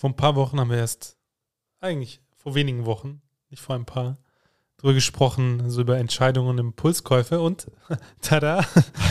[0.00, 1.18] vor ein paar Wochen haben wir erst,
[1.82, 4.16] eigentlich vor wenigen Wochen, nicht vor ein paar,
[4.78, 7.70] drüber gesprochen, so über Entscheidungen und Impulskäufe und
[8.22, 8.64] tada,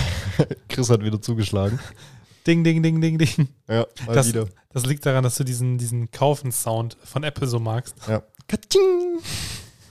[0.68, 1.80] Chris hat wieder zugeschlagen.
[2.48, 3.50] ding, ding, ding, ding, ding.
[3.68, 4.48] Ja, mal Das, wieder.
[4.70, 7.96] das liegt daran, dass du diesen, diesen Kaufen-Sound von Apple so magst.
[8.08, 8.24] Ja.
[8.48, 9.20] Katsching!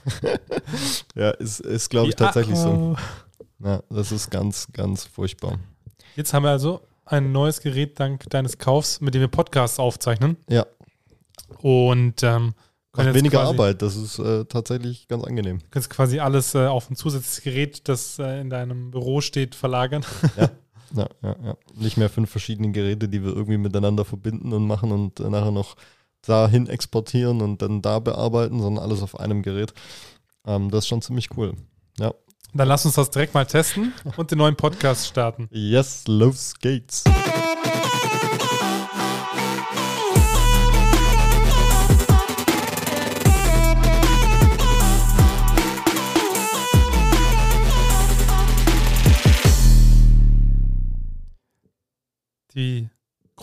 [1.15, 2.97] ja, ist, ist glaube ich, tatsächlich so.
[2.97, 3.65] Akku.
[3.69, 5.59] Ja, das ist ganz, ganz furchtbar.
[6.17, 10.35] Jetzt haben wir also ein neues Gerät dank deines Kaufs, mit dem wir Podcasts aufzeichnen.
[10.49, 10.65] Ja,
[11.61, 12.53] Und ähm,
[12.95, 13.81] macht weniger quasi, Arbeit.
[13.81, 15.59] Das ist äh, tatsächlich ganz angenehm.
[15.71, 20.05] kannst quasi alles äh, auf ein zusätzliches Gerät, das äh, in deinem Büro steht, verlagern.
[20.95, 21.55] Ja, ja, ja.
[21.75, 25.51] Nicht mehr fünf verschiedene Geräte, die wir irgendwie miteinander verbinden und machen und äh, nachher
[25.51, 25.75] noch
[26.23, 29.73] dahin exportieren und dann da bearbeiten, sondern alles auf einem Gerät.
[30.45, 31.53] Ähm, das ist schon ziemlich cool.
[31.99, 32.13] Ja.
[32.53, 35.47] Dann lass uns das direkt mal testen und den neuen Podcast starten.
[35.51, 37.03] Yes, los geht's.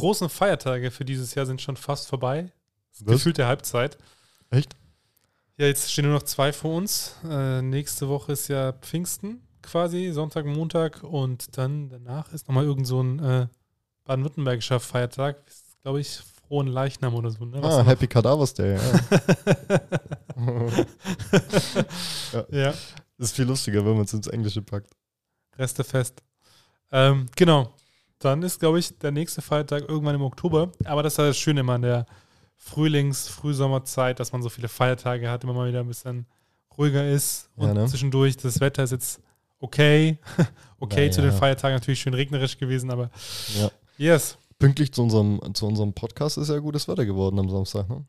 [0.07, 2.53] Großen Feiertage für dieses Jahr sind schon fast vorbei.
[3.05, 3.99] Gefühlt der Halbzeit.
[4.51, 4.77] Echt?
[5.57, 7.17] Ja, jetzt stehen nur noch zwei vor uns.
[7.29, 12.87] Äh, nächste Woche ist ja Pfingsten quasi, Sonntag, Montag und dann danach ist nochmal irgend
[12.87, 13.49] so ein äh,
[14.05, 15.43] baden-württembergischer Feiertag.
[15.83, 17.45] Glaube ich, frohen Leichnam oder so.
[17.45, 17.61] Ne?
[17.61, 18.79] Ah, Happy Cadavers Day.
[22.33, 22.45] Ja.
[22.51, 22.75] ja,
[23.19, 24.91] ist viel lustiger, wenn man es ins Englische packt.
[25.57, 26.23] Restefest.
[26.93, 27.73] Ähm, genau.
[28.27, 30.73] Dann ist, glaube ich, der nächste Feiertag irgendwann im Oktober.
[30.85, 32.07] Aber das ist ja das Schöne immer an der
[32.57, 36.27] Frühlings-, Frühsommerzeit, dass man so viele Feiertage hat, immer mal wieder ein bisschen
[36.77, 37.49] ruhiger ist.
[37.57, 37.87] Und Ja, ne?
[37.87, 39.21] zwischendurch, das Wetter ist jetzt
[39.61, 40.19] okay.
[40.81, 41.29] okay, Na zu ja.
[41.31, 43.11] den Feiertagen natürlich schön regnerisch gewesen, aber
[43.59, 43.71] Ja.
[43.97, 44.37] yes.
[44.59, 47.89] Pünktlich zu unserem, zu unserem Podcast ist ja gutes Wetter geworden am Samstag.
[47.89, 48.05] Ne?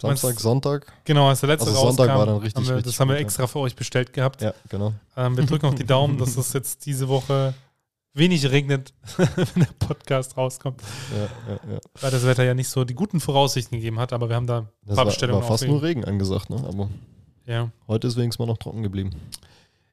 [0.00, 0.92] Samstag, Meinst- Sonntag.
[1.04, 3.08] Genau, als der letzte Also Sonntag rauskam, war dann richtig, haben wir, richtig Das haben
[3.08, 4.40] wir extra für euch bestellt gehabt.
[4.42, 4.92] Ja, genau.
[5.16, 7.54] Ähm, wir drücken auch die Daumen, dass es jetzt diese Woche
[8.16, 10.80] wenig regnet, wenn der Podcast rauskommt.
[11.14, 11.80] Ja, ja, ja.
[12.00, 14.58] weil das Wetter ja nicht so die guten Voraussichten gegeben hat, aber wir haben da
[14.60, 16.56] ein Das paar war, Bestellungen war fast auf nur Regen angesagt, ne?
[16.66, 16.88] aber
[17.44, 17.70] Ja.
[17.86, 19.10] heute ist wenigstens mal noch trocken geblieben.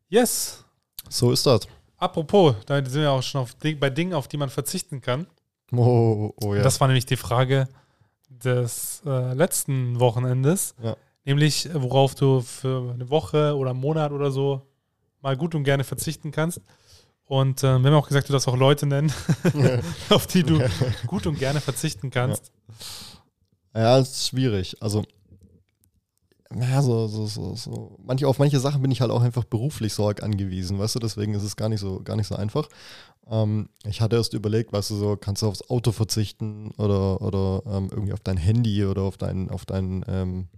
[0.09, 0.63] Yes.
[1.09, 1.67] So ist das.
[1.97, 5.27] Apropos, da sind wir auch schon auf, bei Dingen, auf die man verzichten kann.
[5.71, 6.61] Oh, oh ja.
[6.61, 7.67] Das war nämlich die Frage
[8.29, 10.75] des äh, letzten Wochenendes.
[10.83, 10.95] Ja.
[11.25, 14.61] Nämlich, worauf du für eine Woche oder einen Monat oder so
[15.21, 16.61] mal gut und gerne verzichten kannst.
[17.33, 19.11] Und äh, wir haben auch gesagt, du darfst auch Leute nennen,
[20.09, 20.61] auf die du
[21.07, 22.51] gut und gerne verzichten kannst.
[23.73, 24.75] Ja, es ist schwierig.
[24.81, 25.01] Also,
[26.53, 27.97] ja, so, so, so, so.
[28.03, 30.99] Manche, auf manche Sachen bin ich halt auch einfach beruflich so arg angewiesen, weißt du,
[30.99, 32.69] deswegen ist es gar nicht so, gar nicht so einfach.
[33.27, 37.63] Ähm, ich hatte erst überlegt, weißt du, so, kannst du aufs Auto verzichten oder, oder
[37.65, 40.49] ähm, irgendwie auf dein Handy oder auf deinen, auf deinen ähm,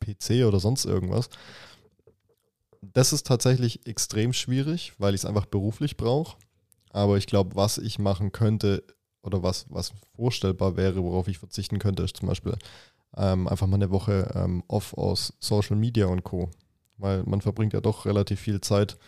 [0.00, 1.28] PC oder sonst irgendwas.
[2.82, 6.36] Das ist tatsächlich extrem schwierig, weil ich es einfach beruflich brauche.
[6.90, 8.82] Aber ich glaube, was ich machen könnte
[9.22, 12.56] oder was, was vorstellbar wäre, worauf ich verzichten könnte, ist zum Beispiel
[13.16, 16.50] ähm, einfach mal eine Woche ähm, off aus Social Media und Co.
[16.98, 18.98] Weil man verbringt ja doch relativ viel Zeit,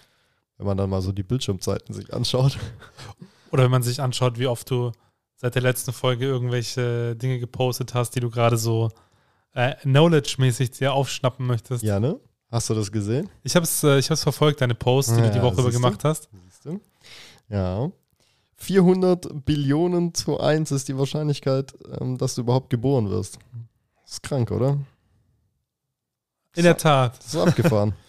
[0.57, 2.59] wenn man dann mal so die Bildschirmzeiten sich anschaut.
[3.51, 4.93] Oder wenn man sich anschaut, wie oft du
[5.37, 8.91] seit der letzten Folge irgendwelche Dinge gepostet hast, die du gerade so
[9.53, 11.83] äh, knowledge-mäßig dir aufschnappen möchtest.
[11.83, 12.19] Ja, ne?
[12.51, 13.29] Hast du das gesehen?
[13.43, 15.63] Ich habe es äh, ich hab's verfolgt, deine Posts, die du die Ja, Woche über
[15.65, 15.81] siehst du?
[15.83, 16.29] gemacht hast.
[16.45, 16.81] Siehst du?
[17.49, 17.91] Ja.
[18.57, 23.39] 400 Billionen zu 1 ist die Wahrscheinlichkeit, ähm, dass du überhaupt geboren wirst.
[24.03, 24.79] Das ist krank, oder?
[26.55, 27.19] In der Tat.
[27.19, 27.95] Das ist abgefahren.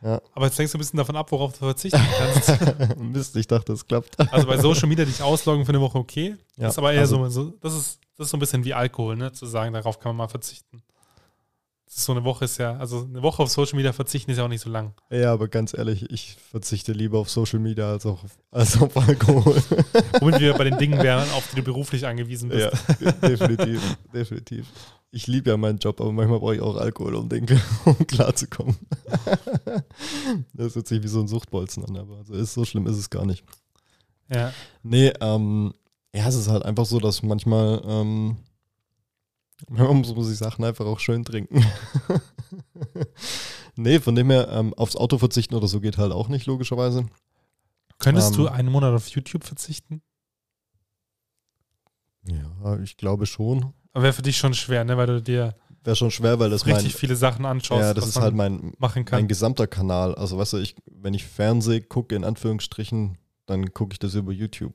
[0.00, 2.96] Aber jetzt denkst du ein bisschen davon ab, worauf du verzichten kannst.
[2.98, 4.18] Mist, ich dachte, es klappt.
[4.32, 6.36] Also bei Social Media dich ausloggen für eine Woche okay.
[6.56, 8.64] Ja, das ist aber eher also- so, so, das ist, das ist so ein bisschen
[8.64, 9.32] wie Alkohol, ne?
[9.32, 10.82] Zu sagen, darauf kann man mal verzichten.
[11.90, 14.48] So eine Woche ist ja, also eine Woche auf Social Media verzichten ist ja auch
[14.48, 14.92] nicht so lang.
[15.10, 18.94] Ja, aber ganz ehrlich, ich verzichte lieber auf Social Media als, auch auf, als auf
[18.96, 19.62] Alkohol.
[20.20, 22.70] Womit wir bei den Dingen wären, auf die du beruflich angewiesen bist.
[23.00, 23.80] ja, definitiv,
[24.12, 24.66] definitiv.
[25.10, 27.46] Ich liebe ja meinen Job, aber manchmal brauche ich auch Alkohol, um, den,
[27.86, 28.76] um klarzukommen.
[30.52, 33.08] das hört sich wie so ein Suchtbolzen an, aber also ist, so schlimm ist es
[33.08, 33.44] gar nicht.
[34.30, 34.52] Ja.
[34.82, 35.72] Nee, ähm,
[36.14, 38.36] ja, es ist halt einfach so, dass manchmal, ähm,
[39.68, 41.64] manchmal muss man sich Sachen einfach auch schön trinken.
[43.76, 47.06] nee, von dem her, ähm, aufs Auto verzichten oder so geht halt auch nicht, logischerweise.
[47.98, 48.36] Könntest Ähm.
[48.36, 50.02] du einen Monat auf YouTube verzichten?
[52.26, 53.72] Ja, ich glaube schon.
[53.92, 54.96] Aber wäre für dich schon schwer, ne?
[54.96, 58.08] Weil du dir Wäre schon schwer, weil das mein, richtig viele Sachen anschaust, ja, das
[58.08, 59.20] ist man halt mein, machen kann.
[59.20, 60.14] mein gesamter Kanal.
[60.16, 63.16] Also weißt du, ich, wenn ich Fernseh gucke, in Anführungsstrichen,
[63.46, 64.74] dann gucke ich das über YouTube.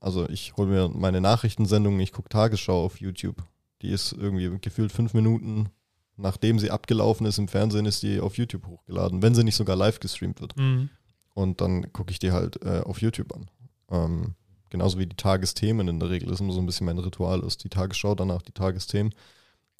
[0.00, 3.36] Also ich hole mir meine Nachrichtensendungen, ich gucke Tagesschau auf YouTube.
[3.82, 5.68] Die ist irgendwie gefühlt fünf Minuten,
[6.16, 9.76] nachdem sie abgelaufen ist im Fernsehen, ist die auf YouTube hochgeladen, wenn sie nicht sogar
[9.76, 10.56] live gestreamt wird.
[10.56, 10.88] Mhm.
[11.34, 13.50] Und dann gucke ich die halt äh, auf YouTube an.
[13.90, 14.34] Ähm,
[14.70, 16.28] genauso wie die Tagesthemen in der Regel.
[16.28, 17.64] Das ist immer so ein bisschen mein Ritual ist.
[17.64, 19.14] Die Tagesschau, danach die Tagesthemen.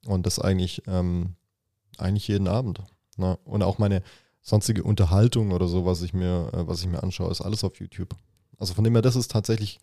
[0.06, 1.34] Und das eigentlich, ähm,
[1.98, 2.82] eigentlich jeden Abend.
[3.16, 3.38] Ne?
[3.44, 4.02] Und auch meine
[4.40, 7.78] sonstige Unterhaltung oder so, was ich mir, äh, was ich mir anschaue, ist alles auf
[7.78, 8.16] YouTube.
[8.58, 9.78] Also von dem her, das ist tatsächlich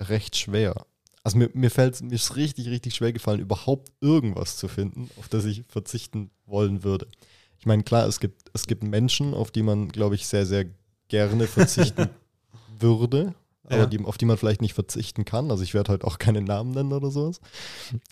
[0.00, 0.86] recht schwer.
[1.24, 5.28] Also mir, mir fällt mir ist richtig, richtig schwer gefallen, überhaupt irgendwas zu finden, auf
[5.28, 7.08] das ich verzichten wollen würde.
[7.58, 10.66] Ich meine, klar, es gibt, es gibt Menschen, auf die man, glaube ich, sehr, sehr
[11.08, 12.10] gerne verzichten
[12.78, 13.34] würde,
[13.64, 13.86] aber Ja.
[13.86, 15.50] die, auf die man vielleicht nicht verzichten kann.
[15.50, 17.40] Also ich werde halt auch keine Namen nennen oder sowas.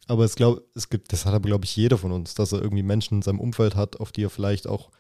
[0.07, 2.63] Aber es glaube, es gibt, das hat aber, glaube ich, jeder von uns, dass er
[2.63, 4.91] irgendwie Menschen in seinem Umfeld hat, auf die er vielleicht auch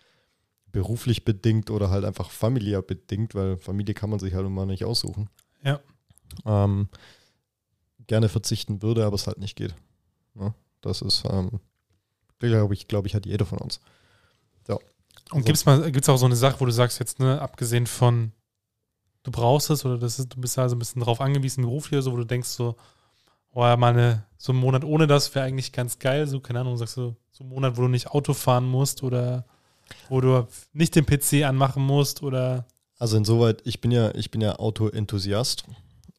[0.70, 4.84] beruflich bedingt oder halt einfach familiär bedingt, weil Familie kann man sich halt immer nicht
[4.84, 5.30] aussuchen.
[5.64, 5.80] Ja.
[6.44, 6.88] Ähm,
[8.06, 9.74] gerne verzichten würde, aber es halt nicht geht.
[10.34, 10.54] Ne?
[10.80, 11.60] Das ist, ähm,
[12.38, 13.80] glaube ich, glaube ich, hat jeder von uns.
[15.30, 17.40] Und Also- gibt es mal, gibt's auch so eine Sache, wo du sagst, jetzt, ne,
[17.40, 18.32] abgesehen von,
[19.22, 21.92] du brauchst es oder das ist, du bist da so ein bisschen drauf angewiesen, beruflich
[21.94, 22.76] oder so, wo du denkst so,
[23.52, 26.60] oh ja, mal eine, so ein Monat ohne das wäre eigentlich ganz geil, so, keine
[26.60, 29.46] Ahnung, sagst du, so ein Monat, wo du nicht Auto fahren musst oder
[30.08, 32.66] wo du nicht den PC anmachen musst oder,
[32.98, 35.64] Also insoweit, ich bin ja, ich bin ja Auto-Enthusiast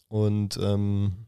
[0.07, 1.27] und ähm,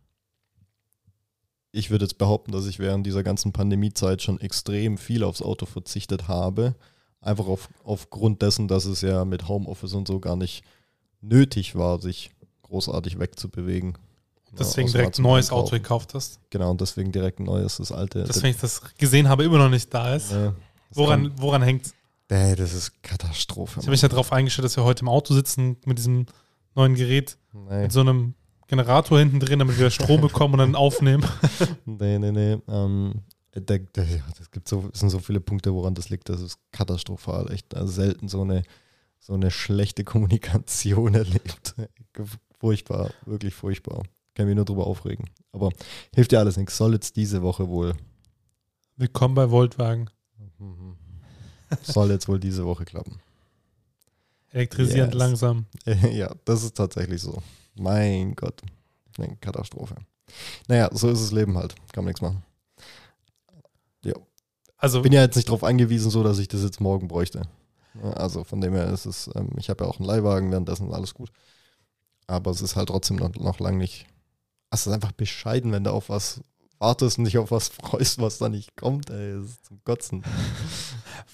[1.76, 5.66] ich würde jetzt behaupten, dass ich während dieser ganzen Pandemiezeit schon extrem viel aufs Auto
[5.66, 6.76] verzichtet habe.
[7.20, 10.64] Einfach auf, aufgrund dessen, dass es ja mit Homeoffice und so gar nicht
[11.22, 12.32] nötig war, sich
[12.62, 13.98] großartig wegzubewegen.
[14.58, 15.66] deswegen direkt ein neues Einkaufen.
[15.68, 16.40] Auto gekauft hast.
[16.50, 18.24] Genau, und deswegen direkt ein neues, das alte.
[18.24, 20.32] Das, wenn ich das gesehen habe, immer noch nicht da ist.
[20.32, 20.54] Das
[20.92, 21.94] Woran, woran hängt kann-
[22.28, 23.80] Nee, das ist Katastrophe.
[23.80, 26.26] Ich habe mich ja darauf eingestellt, dass wir heute im Auto sitzen mit diesem
[26.74, 27.84] neuen Gerät, nee.
[27.84, 28.34] mit so einem
[28.68, 31.24] Generator hinten drin, damit wir Strom bekommen und dann aufnehmen.
[31.86, 32.58] Nee, nee, nee.
[32.68, 33.22] Ähm,
[33.52, 34.04] da, da,
[34.38, 36.28] das gibt so, es sind so viele Punkte, woran das liegt.
[36.30, 37.52] Das ist katastrophal.
[37.52, 38.64] Echt also selten so eine,
[39.20, 41.76] so eine schlechte Kommunikation erlebt.
[42.60, 44.04] furchtbar, wirklich furchtbar.
[44.34, 45.30] Kann mich nur drüber aufregen.
[45.54, 45.70] Aber
[46.14, 46.76] hilft ja alles nichts.
[46.76, 47.94] Soll jetzt diese Woche wohl.
[48.98, 50.10] Willkommen bei Voltwagen.
[51.84, 53.20] Soll jetzt wohl diese Woche klappen.
[54.52, 55.20] Elektrisierend Yes.
[55.20, 55.66] langsam.
[56.12, 57.42] ja, das ist tatsächlich so.
[57.76, 58.62] Mein Gott.
[59.18, 59.96] Eine Katastrophe.
[60.68, 61.76] Naja, so ist das Leben halt.
[61.94, 62.44] Kann man nichts machen.
[64.78, 67.44] Also, bin ja jetzt nicht darauf angewiesen, so dass ich das jetzt morgen bräuchte.
[68.04, 70.90] Ja, Also von dem her ist es, ähm, ich habe ja auch einen Leihwagen, währenddessen
[70.90, 71.32] ist alles gut.
[72.28, 74.06] Aber es ist halt trotzdem noch, noch lang nicht.
[74.72, 76.42] Es ist einfach bescheiden, wenn du auf was
[76.78, 79.40] wartest und dich auf was freust, was da nicht kommt, ey.
[79.40, 80.24] Das ist zum Kotzen.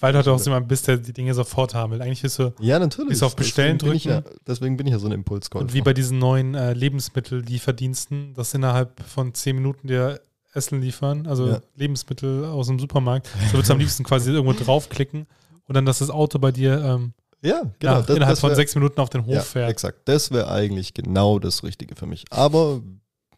[0.00, 2.02] Weil du halt auch so jemand bist, der die Dinge sofort haben will.
[2.02, 3.10] Eigentlich ist so, Ja, natürlich.
[3.10, 4.24] Bis auf Bestellen deswegen bin ich drücken.
[4.26, 5.62] Ja, deswegen bin ich ja so ein Impulskäufer.
[5.62, 10.20] und wie bei diesen neuen äh, Lebensmittellieferdiensten, das innerhalb von zehn Minuten dir
[10.54, 11.60] Essen liefern, also Ja.
[11.76, 13.26] Lebensmittel aus dem Supermarkt.
[13.46, 15.26] So würdest du am liebsten quasi irgendwo draufklicken
[15.66, 17.12] und dann, dass das Auto bei dir ähm,
[17.42, 18.00] ja, genau.
[18.00, 19.70] ja, innerhalb von wär- sechs Minuten auf den Hof ja, fährt.
[19.70, 20.00] exakt.
[20.04, 22.24] Das wäre eigentlich genau das Richtige für mich.
[22.30, 22.82] Aber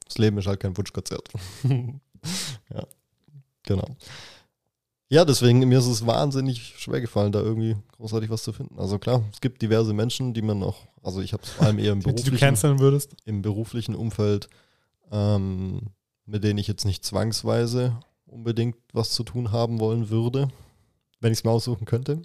[0.07, 1.29] das Leben ist halt kein Wunschkonzert.
[1.65, 2.83] ja,
[3.63, 3.87] genau.
[5.11, 8.79] Ja, deswegen, mir ist es wahnsinnig schwer gefallen, da irgendwie großartig was zu finden.
[8.79, 11.79] Also klar, es gibt diverse Menschen, die man noch, also ich habe es vor allem
[11.79, 14.49] eher im beruflichen, im beruflichen Umfeld,
[15.13, 15.91] ähm,
[16.27, 20.49] mit denen ich jetzt nicht zwangsweise unbedingt was zu tun haben wollen würde,
[21.21, 22.23] wenn ich es mir aussuchen könnte.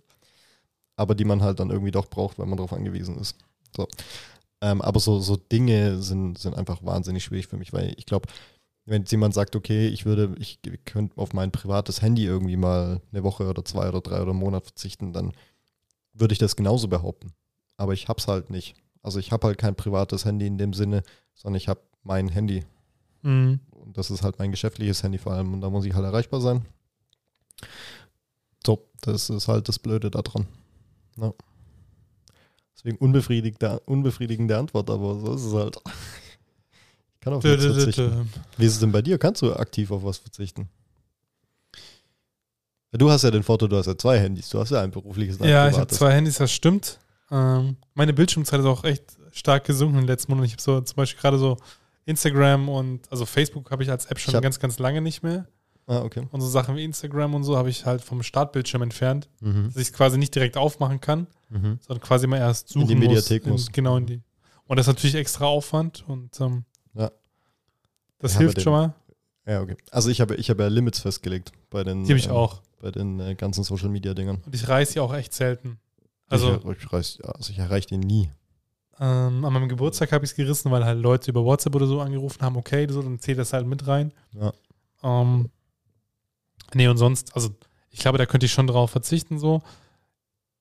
[0.95, 3.35] Aber die man halt dann irgendwie doch braucht, weil man darauf angewiesen ist.
[3.75, 3.87] So.
[4.61, 8.27] Ähm, aber so, so Dinge sind, sind einfach wahnsinnig schwierig für mich, weil ich glaube,
[8.89, 13.01] wenn jetzt jemand sagt, okay, ich würde, ich könnte auf mein privates Handy irgendwie mal
[13.11, 15.33] eine Woche oder zwei oder drei oder einen Monat verzichten, dann
[16.13, 17.33] würde ich das genauso behaupten.
[17.77, 18.75] Aber ich hab's halt nicht.
[19.01, 21.03] Also ich habe halt kein privates Handy in dem Sinne,
[21.35, 22.65] sondern ich habe mein Handy.
[23.21, 23.59] Mhm.
[23.69, 25.53] Und das ist halt mein geschäftliches Handy vor allem.
[25.53, 26.65] Und da muss ich halt erreichbar sein.
[28.65, 30.47] So, das ist halt das Blöde daran.
[31.17, 31.33] Ja.
[32.75, 35.77] Deswegen unbefriedigende, unbefriedigende Antwort, aber so ist es halt.
[37.21, 38.29] Kann auf nichts verzichten.
[38.57, 39.17] Wie ist es denn bei dir?
[39.17, 40.69] Kannst du aktiv auf was verzichten?
[42.91, 44.49] Du hast ja den Vorteil, du hast ja zwei Handys.
[44.49, 46.99] Du hast ja ein berufliches ein Ja, ich habe zwei Handys, das stimmt.
[47.29, 50.47] Ähm, meine Bildschirmzeit ist auch echt stark gesunken in den letzten Monaten.
[50.47, 51.57] Ich habe so zum Beispiel gerade so
[52.05, 55.45] Instagram und also Facebook habe ich als App schon hab- ganz, ganz lange nicht mehr.
[55.85, 56.27] Ah, okay.
[56.31, 59.65] Und so Sachen wie Instagram und so habe ich halt vom Startbildschirm entfernt, Mhm.
[59.65, 61.79] dass ich es quasi nicht direkt aufmachen kann, Mhm.
[61.85, 63.51] sondern quasi mal erst suchen die Mediathek muss.
[63.61, 63.67] muss.
[63.67, 64.21] In, genau in die.
[64.65, 67.11] Und das ist natürlich extra Aufwand und ähm, Ja.
[68.19, 68.93] das Ja, hilft schon mal.
[69.45, 69.77] Ja, okay.
[69.91, 72.61] Also ich habe ich habe ja Limits festgelegt bei den, Die ich ähm, auch.
[72.81, 74.41] bei den äh, ganzen Social Media Dingern.
[74.45, 75.79] Und ich reiße die auch echt selten.
[76.27, 78.29] Also ich, ich, reiß, ja, also ich erreiche den nie.
[78.99, 82.01] Ähm, an meinem Geburtstag habe ich es gerissen, weil halt Leute über WhatsApp oder so
[82.01, 84.11] angerufen haben, okay, so, dann zählt das halt mit rein.
[84.33, 84.53] Ja.
[85.01, 85.49] Ähm,
[86.73, 87.49] Nee, und sonst, also
[87.89, 89.61] ich glaube, da könnte ich schon drauf verzichten, so.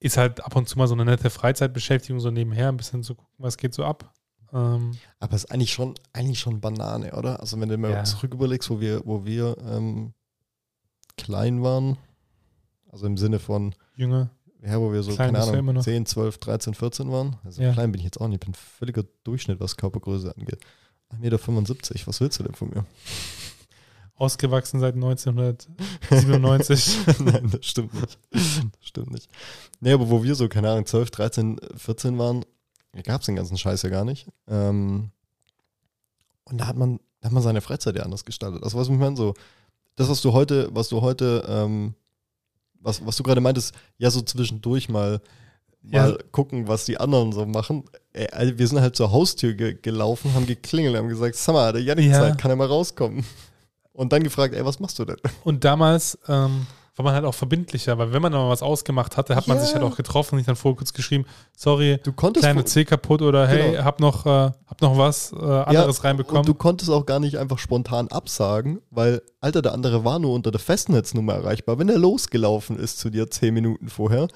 [0.00, 3.14] Ist halt ab und zu mal so eine nette Freizeitbeschäftigung, so nebenher, ein bisschen zu
[3.16, 4.14] gucken, was geht so ab.
[4.52, 7.40] Ähm, Aber es ist eigentlich schon, eigentlich schon Banane, oder?
[7.40, 8.04] Also wenn du mal Ja.
[8.04, 10.12] zurück überlegst, wo wir, wo wir ähm,
[11.16, 11.98] klein waren,
[12.90, 14.30] also im Sinne von, Jünger.
[14.64, 15.82] ja, wo wir so, Klein keine Ahnung, noch.
[15.84, 17.36] 10, 12, 13, 14 waren.
[17.44, 17.72] Also Ja.
[17.72, 20.60] klein bin ich jetzt auch nicht, ich bin völliger Durchschnitt, was Körpergröße angeht.
[21.10, 21.38] 1,75 Meter,
[22.06, 22.84] was willst du denn von mir?
[24.14, 26.98] Ausgewachsen seit 1997.
[27.20, 28.18] Nein, das stimmt nicht.
[28.32, 28.42] Das
[28.88, 29.28] stimmt nicht.
[29.80, 32.44] Nee, aber wo wir so, keine Ahnung, 12, 13, 14 waren,
[33.04, 34.26] gab es den ganzen Scheiß ja gar nicht.
[34.48, 35.10] Ähm,
[36.44, 38.62] und da hat man, da hat man seine Freizeit ja anders gestaltet.
[38.62, 39.34] Also was ich meine, so,
[39.96, 41.94] das, was du heute, was du heute, ähm,
[42.80, 45.20] was, was du gerade meintest, ja, so zwischendurch mal,
[45.82, 46.02] Ja.
[46.08, 47.84] mal gucken, was die anderen so machen.
[48.12, 51.72] Ey, also wir sind halt zur Haustür ge gelaufen, haben geklingelt, haben gesagt, sag mal,
[51.72, 52.20] der Janik Ja.
[52.20, 53.24] Zeit, kann er mal rauskommen?
[53.92, 55.16] Und dann gefragt, ey, was machst du denn?
[55.44, 56.66] Und damals ähm,
[56.98, 59.64] war man halt auch verbindlicher, weil wenn man mal was ausgemacht hatte, hat man Ja.
[59.64, 61.24] sich halt auch getroffen und sich dann vorher kurz geschrieben,
[61.56, 63.84] sorry, Du konntest kleine vor- C kaputt oder hey, Genau.
[63.84, 64.30] hab noch, äh,
[64.66, 66.44] hab noch was äh, anderes Und reinbekommen.
[66.44, 70.50] du konntest auch gar nicht einfach spontan absagen, weil, Alter, der andere war nur unter
[70.50, 71.78] der Festnetznummer erreichbar.
[71.78, 74.26] Wenn er losgelaufen ist zu dir zehn Minuten vorher,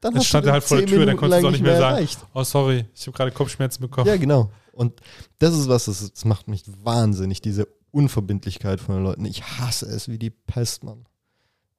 [0.00, 1.50] dann, Dann hast stand du er halt vor der Tür, dann Minuten konntest du auch
[1.52, 1.96] nicht mehr sagen.
[1.96, 2.18] erreicht.
[2.34, 4.06] oh, sorry, ich habe gerade Kopfschmerzen bekommen.
[4.06, 4.50] Ja, genau.
[4.72, 5.00] Und
[5.40, 9.24] das ist was, das, das macht mich wahnsinnig, diese Unverbindlichkeit von den Leuten.
[9.24, 11.04] Ich hasse es wie die Pest, Mann.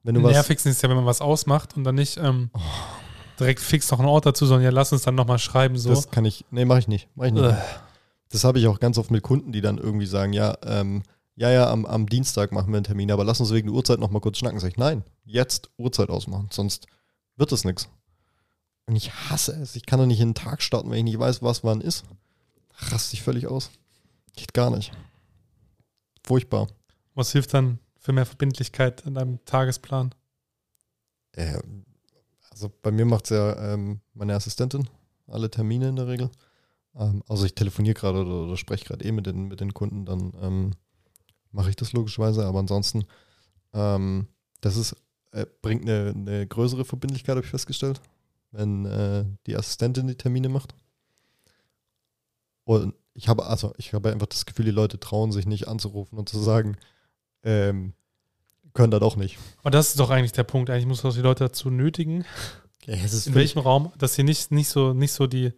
[0.04, 2.50] Wenn du nervigsten ist ja, wenn man was ausmacht und dann nicht ähm,
[3.40, 5.90] direkt fix noch einen Ort dazu, sondern ja, lass uns dann nochmal schreiben, so.
[5.90, 6.46] Das kann ich.
[6.52, 7.10] Nee, mache ich nicht.
[7.16, 7.56] Mach ich nicht.
[8.32, 11.04] Das habe ich auch ganz oft mit Kunden, die dann irgendwie sagen, ja, ähm,
[11.36, 14.00] ja, ja, am, am Dienstag machen wir einen Termin, aber lass uns wegen der Uhrzeit
[14.00, 14.60] noch mal kurz schnacken.
[14.60, 16.88] Sag ich, nein, jetzt Uhrzeit ausmachen, sonst
[17.38, 17.90] wird es nichts.
[18.86, 19.76] Und ich hasse es.
[19.76, 22.04] Ich kann doch nicht in den Tag starten, wenn ich nicht weiß, was wann ist.
[22.76, 23.72] Raste ich völlig aus.
[24.36, 24.92] Geht gar nicht.
[26.26, 26.68] Furchtbar.
[27.16, 30.16] Was hilft dann für mehr Verbindlichkeit in deinem Tagesplan?
[31.34, 31.60] Äh,
[32.50, 34.90] also bei mir macht es ja ähm, meine Assistentin
[35.32, 36.30] alle Termine in der Regel.
[36.96, 40.06] Ähm, also ich telefoniere gerade oder, oder spreche gerade eh mit den, mit den Kunden,
[40.06, 40.72] dann ähm,
[41.52, 42.46] mache ich das logischerweise.
[42.46, 43.06] Aber ansonsten,
[43.74, 44.28] ähm,
[44.62, 44.96] das ist,
[45.32, 48.02] äh, bringt eine, eine größere Verbindlichkeit, habe ich festgestellt,
[48.52, 50.74] wenn äh, die Assistentin die Termine macht.
[52.66, 56.18] Und ich habe also ich habe einfach das Gefühl, die Leute trauen sich nicht anzurufen
[56.18, 56.78] und zu sagen,
[57.44, 57.94] ähm,
[58.74, 59.38] können da doch nicht.
[59.60, 60.70] Aber das ist doch eigentlich der Punkt.
[60.70, 62.26] Eigentlich muss man die Leute dazu nötigen,
[62.86, 65.54] Ja, es ist in welchem Raum, dass sie nicht, nicht so, nicht so die,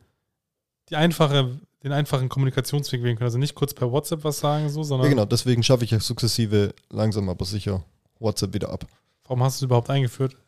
[0.90, 3.28] die einfache, den einfachen Kommunikationsweg wählen können.
[3.28, 6.00] Also nicht kurz per WhatsApp was sagen, so, Ja, sondern genau, deswegen schaffe ich ja
[6.00, 7.84] sukzessive langsam aber sicher
[8.20, 8.86] WhatsApp wieder ab.
[9.32, 10.36] Warum hast du es überhaupt eingeführt?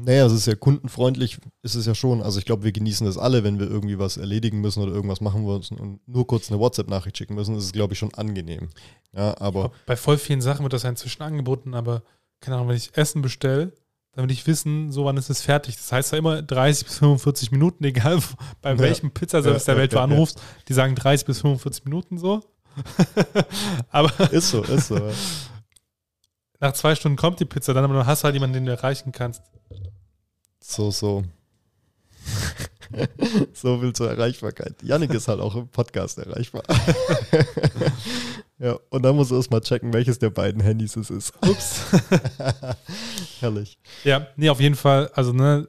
[0.00, 2.22] Naja, es ist ja kundenfreundlich, ist es ja schon.
[2.22, 5.20] Also ich glaube, wir genießen das alle, wenn wir irgendwie was erledigen müssen oder irgendwas
[5.20, 8.68] machen müssen und nur kurz eine WhatsApp-Nachricht schicken müssen, ist es, glaube ich, schon angenehm.
[9.12, 12.02] Ja, aber Bei voll vielen Sachen wird das ja inzwischen angeboten, aber
[12.40, 13.72] keine Ahnung, wenn ich Essen bestelle,
[14.12, 15.76] dann will ich wissen, so wann ist es fertig.
[15.76, 18.18] Das heißt ja immer 30 bis 45 Minuten, egal
[18.62, 18.78] bei Ja.
[18.78, 22.40] welchem Pizzaservice Ja, der Welt du anrufst, die sagen 30 bis 45 Minuten so.
[23.90, 24.96] aber ist so, ist so.
[26.60, 28.72] Nach zwei Stunden kommt die Pizza, dann aber dann hast du halt jemanden, den du
[28.72, 29.42] erreichen kannst.
[30.60, 31.24] So, so.
[33.52, 34.74] so viel zur Erreichbarkeit.
[34.82, 36.62] Yannick ist halt auch im Podcast erreichbar.
[38.58, 41.32] ja, und dann muss er erst mal checken, welches der beiden Handys es ist.
[41.46, 41.84] Ups.
[43.40, 43.78] Herrlich.
[44.04, 45.68] Ja, nee, auf jeden Fall, also ne,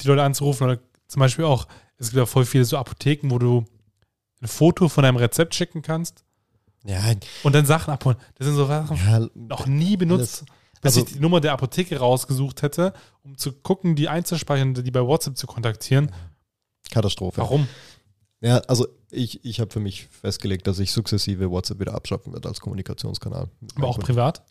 [0.00, 1.68] die Leute anzurufen oder zum Beispiel auch,
[1.98, 3.64] es gibt ja voll viele so Apotheken, wo du
[4.40, 6.24] ein Foto von deinem Rezept schicken kannst
[6.84, 7.00] Ja,
[7.44, 8.16] und dann Sachen abholen.
[8.36, 10.44] Das sind so Sachen, ja noch nie benutzt,
[10.80, 14.90] bis Also- ich die Nummer der Apotheke rausgesucht hätte, um zu gucken, die einzuspeichern, die
[14.90, 16.10] bei WhatsApp zu kontaktieren.
[16.90, 17.40] Katastrophe.
[17.40, 17.68] Warum?
[18.40, 22.48] Ja, also ich, ich habe für mich festgelegt, dass ich sukzessive WhatsApp wieder abschaffen werde
[22.48, 23.48] als Kommunikationskanal.
[23.76, 24.42] Aber auch privat?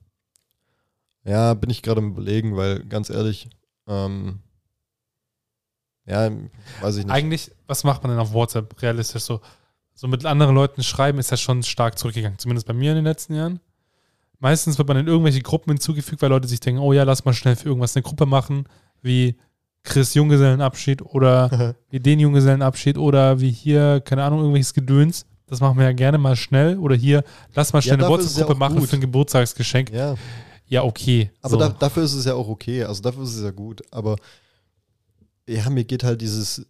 [1.26, 3.50] Ja, bin ich gerade am überlegen, weil ganz ehrlich,
[3.88, 4.40] ähm,
[6.06, 6.32] ja,
[6.82, 7.14] weiß ich nicht.
[7.14, 9.42] Eigentlich, was macht man denn auf WhatsApp realistisch so?
[10.02, 13.06] So mit anderen Leuten schreiben ist ja schon stark zurückgegangen, zumindest bei mir in den
[13.06, 13.60] letzten Jahren.
[14.40, 17.34] Meistens wird man in irgendwelche Gruppen hinzugefügt, weil Leute sich denken, oh ja, lass mal
[17.34, 18.68] schnell für irgendwas eine Gruppe machen,
[19.04, 19.36] wie
[19.84, 25.28] Chris Junggesellenabschied oder wie den Junggesellenabschied oder wie hier, keine Ahnung, irgendwelches Gedöns.
[25.46, 26.80] Das machen wir ja gerne mal schnell.
[26.80, 28.90] Oder hier, lass mal schnell Ja, eine ja WhatsApp-Gruppe auch machen gut.
[28.90, 29.92] für ein Geburtstagsgeschenk.
[29.92, 30.16] ja,
[30.66, 31.30] Ja, okay.
[31.44, 31.60] aber so.
[31.60, 32.84] da, dafür ist es ja auch okay.
[32.86, 33.84] Also dafür ist es ja gut.
[33.92, 34.16] Aber
[35.48, 36.66] ja, mir geht halt dieses,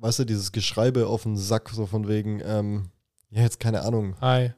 [0.00, 2.90] weißt du, dieses Geschreibe auf den Sack, so von wegen, ähm,
[3.30, 4.16] ja, jetzt keine Ahnung.
[4.20, 4.52] Hi,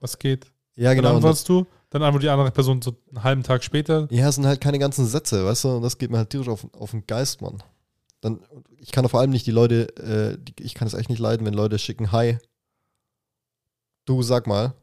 [0.00, 0.46] was geht?
[0.76, 1.08] Ja, Dann genau.
[1.10, 4.06] das- antwortest du, dann antwortet die andere Person so einen halben Tag später.
[4.10, 6.48] Ja, es sind halt keine ganzen Sätze, weißt du, und das geht mir halt tierisch
[6.48, 7.62] auf, auf den Geist, Mann.
[8.20, 8.40] Dann,
[8.78, 11.46] ich kann vor allem nicht die Leute, äh, die, ich kann es echt nicht leiden,
[11.46, 12.38] wenn Leute schicken, hi,
[14.04, 14.74] du sag mal,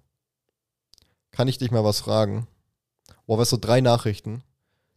[1.32, 2.48] kann ich dich mal was fragen?
[3.26, 4.42] Boah, weißt du, drei Nachrichten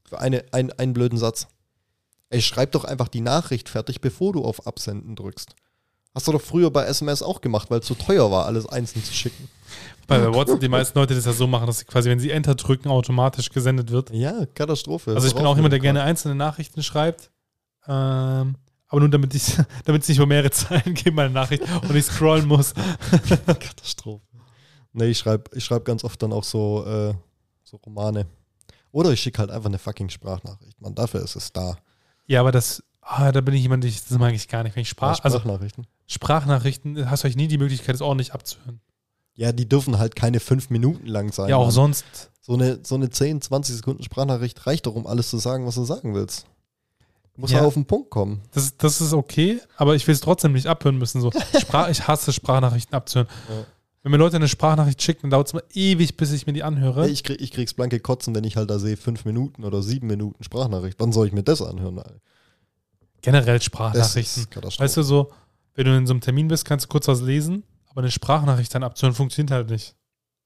[0.04, 1.48] für eine, ein, einen blöden Satz.
[2.30, 5.54] Ey, schreib doch einfach die Nachricht fertig, bevor du auf Absenden drückst.
[6.14, 9.04] Hast du doch früher bei SMS auch gemacht, weil es zu teuer war, alles einzeln
[9.04, 9.48] zu schicken.
[10.08, 12.30] Weil bei WhatsApp die meisten Leute das ja so machen, dass sie quasi, wenn sie
[12.30, 14.10] Enter drücken, automatisch gesendet wird.
[14.10, 15.14] Ja, Katastrophe.
[15.14, 17.30] Also ich bin auch jemand, der gerne einzelne Nachrichten schreibt.
[17.86, 18.56] Ähm,
[18.88, 22.04] aber nur damit ich, damit es nicht über mehrere Zeilen geht, meine Nachricht und ich
[22.04, 22.74] scrollen muss.
[23.46, 24.24] Katastrophe.
[24.92, 27.14] Nee, ich schreibe ich schreib ganz oft dann auch so, äh,
[27.62, 28.26] so Romane.
[28.90, 30.80] Oder ich schicke halt einfach eine fucking Sprachnachricht.
[30.80, 31.76] Man, dafür ist es da.
[32.30, 34.76] Ja, aber das, ah, da bin ich jemand, ich, das mag ich gar nicht.
[34.76, 35.86] Wenn ich Sprach, Ja, also Sprachnachrichten.
[36.06, 38.80] Sprachnachrichten, hast du euch nie die Möglichkeit, das ordentlich abzuhören.
[39.34, 41.48] Ja, die dürfen halt keine fünf Minuten lang sein.
[41.48, 41.70] ja, auch Mann.
[41.72, 42.04] sonst.
[42.40, 45.74] So eine, so eine 10, 20 Sekunden Sprachnachricht reicht doch, um alles zu sagen, was
[45.74, 46.46] du sagen willst.
[47.36, 47.62] Muss Ja.
[47.62, 48.42] ja auf den Punkt kommen.
[48.52, 51.20] Das, das ist okay, aber ich will es trotzdem nicht abhören müssen.
[51.20, 51.32] So.
[51.60, 53.28] Sprach, ich hasse Sprachnachrichten abzuhören.
[53.48, 53.64] Ja.
[54.02, 56.62] Wenn mir Leute eine Sprachnachricht schicken, dann dauert es mal ewig, bis ich mir die
[56.62, 57.08] anhöre.
[57.08, 60.06] Ich, krieg, ich krieg's blanke Kotzen, wenn ich halt da sehe, fünf Minuten oder sieben
[60.06, 60.96] Minuten Sprachnachricht.
[60.98, 61.98] Wann soll ich mir das anhören?
[61.98, 62.20] Alter?
[63.20, 64.46] Generell Sprachnachrichten.
[64.78, 65.30] Weißt du, so,
[65.74, 68.74] wenn du in so einem Termin bist, kannst du kurz was lesen, aber eine Sprachnachricht
[68.74, 69.94] dann abzuhören funktioniert halt nicht.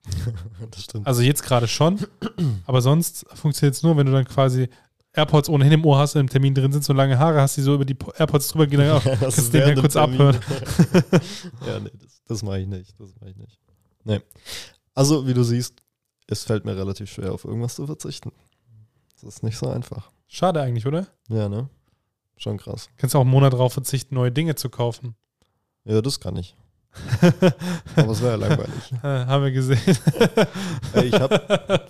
[0.73, 1.07] das stimmt.
[1.07, 1.99] Also jetzt gerade schon,
[2.67, 4.69] aber sonst funktioniert es nur, wenn du dann quasi
[5.13, 7.63] AirPods ohnehin im Ohr hast und im Termin drin sind, so lange Haare hast, die
[7.63, 9.93] so über die Po- AirPods drüber gehen, dann auch, Das kannst du den ja kurz
[9.93, 10.21] Termin.
[10.21, 10.41] abhören.
[11.67, 12.99] ja, nee, das, das mache ich nicht.
[12.99, 13.59] Das mache ich nicht.
[14.05, 14.21] Nee.
[14.95, 15.83] Also, wie du siehst,
[16.27, 18.33] es fällt mir relativ schwer, auf irgendwas zu verzichten.
[19.15, 20.11] Das ist nicht so einfach.
[20.27, 21.07] Schade eigentlich, oder?
[21.29, 21.69] Ja, ne?
[22.37, 22.89] Schon krass.
[22.97, 25.15] Kannst auch einen Monat darauf verzichten, neue Dinge zu kaufen.
[25.85, 26.57] Ja, das kann ich.
[27.97, 28.93] Aber es wäre ja langweilig.
[29.03, 29.79] Äh, haben wir gesehen.
[30.93, 31.31] Ey, ich hab,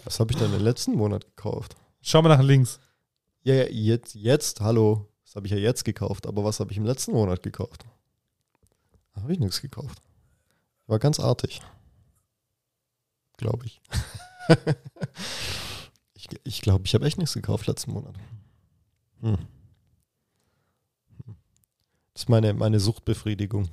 [0.04, 1.76] was habe ich denn im letzten Monat gekauft?
[2.00, 2.80] Schau mal nach links.
[3.42, 5.08] Ja, ja, jetzt, jetzt, hallo.
[5.24, 6.26] Das habe ich ja jetzt gekauft.
[6.26, 7.84] Aber was habe ich im letzten Monat gekauft?
[9.14, 10.00] Da habe ich nichts gekauft.
[10.86, 11.60] War ganz artig.
[13.36, 13.80] Glaube ich.
[16.14, 18.14] ich ich glaube, ich habe echt nichts gekauft letzten Monat.
[19.20, 19.38] Hm.
[22.12, 23.68] Das ist meine, meine Suchtbefriedigung.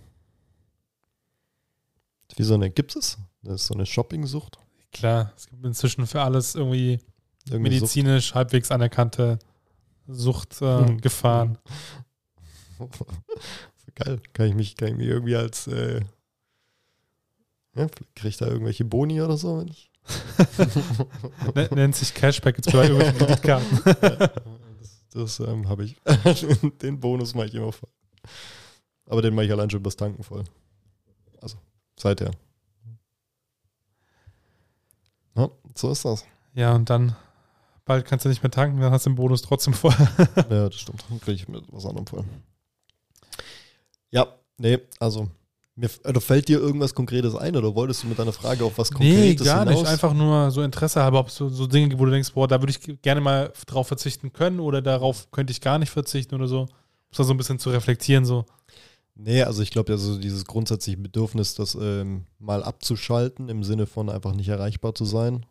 [2.36, 3.18] Wie so eine, gibt es?
[3.44, 4.58] Das ist so eine Shopping-Sucht.
[4.94, 6.94] Klar, es gibt inzwischen für alles irgendwie
[7.50, 7.62] Irgendwie Sucht.
[7.82, 9.38] medizinisch halbwegs anerkannte
[10.08, 10.88] Suchtgefahren.
[10.88, 10.98] Hm.
[10.98, 11.58] Äh, Gefahren.
[13.96, 14.22] Geil.
[14.34, 16.02] Kann ich mich, kann ich mich irgendwie als äh,
[17.76, 19.92] ja, vielleicht ich da irgendwelche Boni oder so, wenn ich.
[21.56, 23.80] Ne- Nennt sich Cashback jetzt bei irgendwelchen Kreditkarten.
[24.82, 25.96] das das ähm, habe ich.
[26.82, 27.90] den Bonus mache ich immer voll.
[29.06, 30.44] Aber den mache ich allein schon übers Tanken voll.
[31.42, 31.58] Also,
[32.00, 32.32] seither.
[35.36, 36.26] Ja, so ist das.
[36.54, 37.16] Ja, und dann
[37.86, 39.96] bald kannst du nicht mehr tanken, dann hast du den Bonus trotzdem voll.
[40.50, 41.04] Ja, das stimmt.
[41.10, 42.24] Dann kriege ich mit was anderem voll.
[44.12, 45.30] Ja, nee, also.
[45.82, 48.92] Mir, oder fällt dir irgendwas Konkretes ein oder wolltest du mit deiner Frage auf was
[48.92, 49.82] Nee, Konkretes gar hinaus?
[49.82, 49.90] nicht.
[49.90, 52.72] Einfach nur so Interesse halber, ob so, so Dinge, wo du denkst, boah, da würde
[52.72, 56.62] ich gerne mal drauf verzichten können oder darauf könnte ich gar nicht verzichten oder so.
[56.62, 56.68] Um
[57.18, 58.46] da so ein bisschen zu reflektieren, so.
[59.16, 63.88] Nee, also ich glaube ja so dieses grundsätzliche Bedürfnis, das ähm, mal abzuschalten, im Sinne
[63.88, 65.46] von einfach nicht erreichbar zu sein.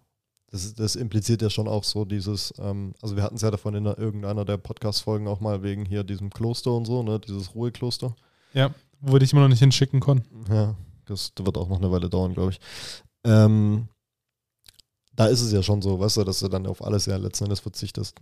[0.50, 3.74] Das, das impliziert ja schon auch so dieses, ähm, also wir hatten es ja davon
[3.74, 8.14] in irgendeiner der Podcast-Folgen auch mal wegen hier diesem Kloster und so, ne, dieses Ruhekloster.
[8.54, 10.44] Ja, wo wir dich immer noch nicht hinschicken konnten.
[10.52, 12.60] Ja, das wird auch noch eine Weile dauern, glaube ich.
[13.24, 13.88] Ähm,
[15.12, 17.44] da ist es ja schon so, weißt du, dass du dann auf alles ja letzten
[17.44, 18.18] Endes verzichtest.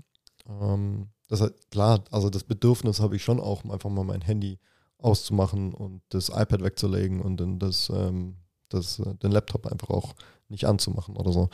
[0.49, 4.59] Ähm, das hat, klar, also das Bedürfnis habe ich schon auch, einfach mal mein Handy
[4.99, 8.37] auszumachen und das iPad wegzulegen und dann das, ähm,
[8.69, 10.15] das, äh, den Laptop einfach auch
[10.49, 11.51] nicht anzumachen oder so.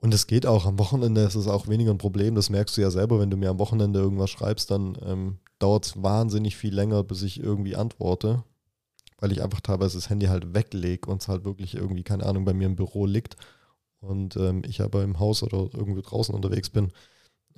[0.00, 2.34] Und es geht auch am Wochenende, ist es auch weniger ein Problem.
[2.34, 5.86] Das merkst du ja selber, wenn du mir am Wochenende irgendwas schreibst, dann ähm, dauert
[5.86, 8.44] es wahnsinnig viel länger, bis ich irgendwie antworte
[9.20, 12.44] weil ich einfach teilweise das Handy halt weglege und es halt wirklich irgendwie, keine Ahnung,
[12.44, 13.36] bei mir im Büro liegt
[14.00, 16.90] und ähm, ich aber im Haus oder irgendwo draußen unterwegs bin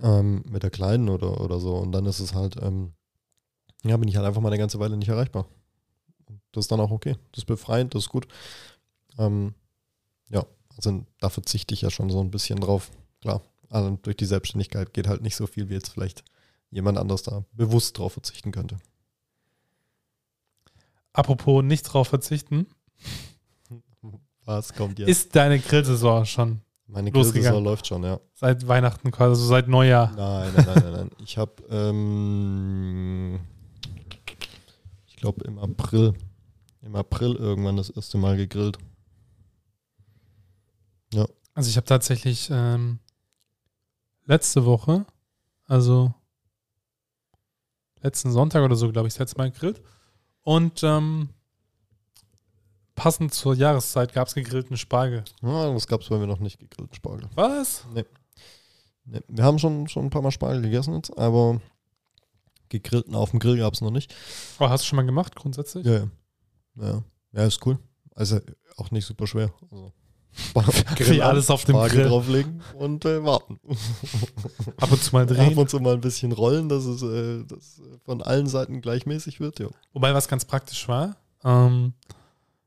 [0.02, 2.92] ähm, mit der Kleinen oder, oder so und dann ist es halt, ähm,
[3.84, 5.46] ja, bin ich halt einfach mal eine ganze Weile nicht erreichbar.
[6.52, 7.16] Das ist dann auch okay.
[7.32, 8.28] Das ist befreiend, das ist gut.
[9.18, 9.54] Ähm,
[10.28, 10.44] ja,
[10.76, 12.90] also da verzichte ich ja schon so ein bisschen drauf.
[13.20, 16.24] Klar, also durch die Selbstständigkeit geht halt nicht so viel, wie jetzt vielleicht
[16.70, 18.78] jemand anders da bewusst drauf verzichten könnte.
[21.12, 22.66] Apropos nicht drauf verzichten,
[24.44, 25.08] Was kommt jetzt?
[25.08, 27.12] ist deine Grillsaison schon Meine?
[27.12, 28.18] Grillsaison läuft schon, ja.
[28.34, 30.12] seit Weihnachten quasi, also seit Neujahr.
[30.16, 31.10] Nein, nein, nein, nein, nein.
[31.22, 33.40] Ich habe, ähm,
[35.06, 36.14] ich glaube im April,
[36.80, 38.78] im April irgendwann das erste Mal gegrillt.
[41.54, 42.98] Also ich habe tatsächlich ähm,
[44.24, 45.04] letzte Woche,
[45.66, 46.14] also
[48.00, 49.82] letzten Sonntag oder so, glaube ich, das letzte Mal gegrillt.
[50.42, 51.28] Und ähm,
[52.94, 55.24] passend zur Jahreszeit gab es gegrillten Spargel.
[55.42, 57.28] Ja, das gab es bei mir noch nicht, gegrillten Spargel.
[57.34, 57.86] Was?
[57.92, 58.04] Nee.
[59.04, 59.20] nee.
[59.28, 61.60] Wir haben schon, schon ein paar Mal Spargel gegessen jetzt, aber
[62.68, 64.14] gegrillten auf dem Grill gab es noch nicht.
[64.58, 65.86] Oh, hast du schon mal gemacht, grundsätzlich?
[65.86, 66.08] Ja, ja.
[66.76, 67.78] Ja, ja ist cool.
[68.14, 68.40] Also
[68.76, 69.52] auch nicht super schwer.
[69.70, 69.92] Also,
[70.98, 72.08] Wie alles auf dem Spargel Grill.
[72.08, 73.60] drauflegen und äh, warten.
[74.78, 75.56] Ab und zu mal Ab drehen.
[75.58, 79.60] und zu mal ein bisschen rollen, dass es äh, dass von allen Seiten gleichmäßig wird.
[79.60, 79.68] Ja.
[79.92, 81.92] Wobei was ganz praktisch war, ähm,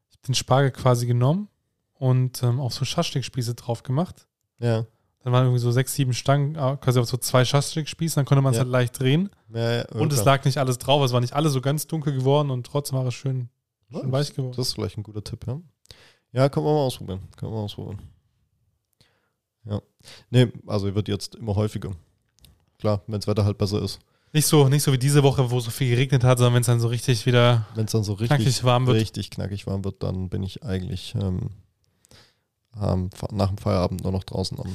[0.09, 1.47] ich habe den Spargel quasi genommen
[1.97, 4.27] und ähm, auf so Schaschlikspieße drauf gemacht.
[4.59, 4.85] Ja.
[5.23, 8.43] Dann waren irgendwie so sechs, sieben Stangen, äh, quasi auf so zwei Schaschlikspießen, dann konnte
[8.43, 8.63] man es Ja.
[8.63, 9.31] halt leicht drehen.
[9.53, 12.13] ja, ja Und es lag nicht alles drauf, es war nicht alles so ganz dunkel
[12.13, 13.49] geworden und trotzdem war es schön,
[13.91, 14.53] schön weich geworden.
[14.55, 15.59] Das ist vielleicht ein guter Tipp, ja.
[16.35, 17.21] Ja, können wir mal ausprobieren.
[17.37, 18.01] Können wir mal ausprobieren.
[19.63, 19.81] Ja.
[20.29, 21.91] Nee, also wird jetzt immer häufiger.
[22.77, 23.99] Klar, wenn das Wetter halt besser ist.
[24.33, 26.67] Nicht so, nicht so wie diese Woche, wo so viel geregnet hat, sondern wenn es
[26.67, 28.97] dann so richtig wieder Wenn es dann so richtig, knackig warm wird.
[28.97, 31.49] richtig knackig warm wird, dann bin ich eigentlich ähm,
[32.73, 34.65] Fe- nach dem Feierabend nur noch draußen am.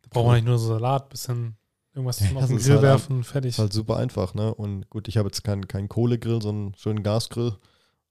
[0.00, 1.56] Da braucht man nicht nur so Salat, bisschen
[1.94, 3.50] irgendwas Ja, zum auf das den Grill halt werfen, fertig.
[3.50, 4.54] Ist halt super einfach, ne?
[4.54, 7.54] Und gut, ich habe jetzt keinen keinen Kohlegrill, sondern einen schönen Gasgrill.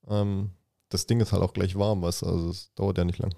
[0.08, 0.52] Ähm,
[0.92, 3.34] das Ding ist halt auch gleich warm, du, also es dauert ja nicht lang.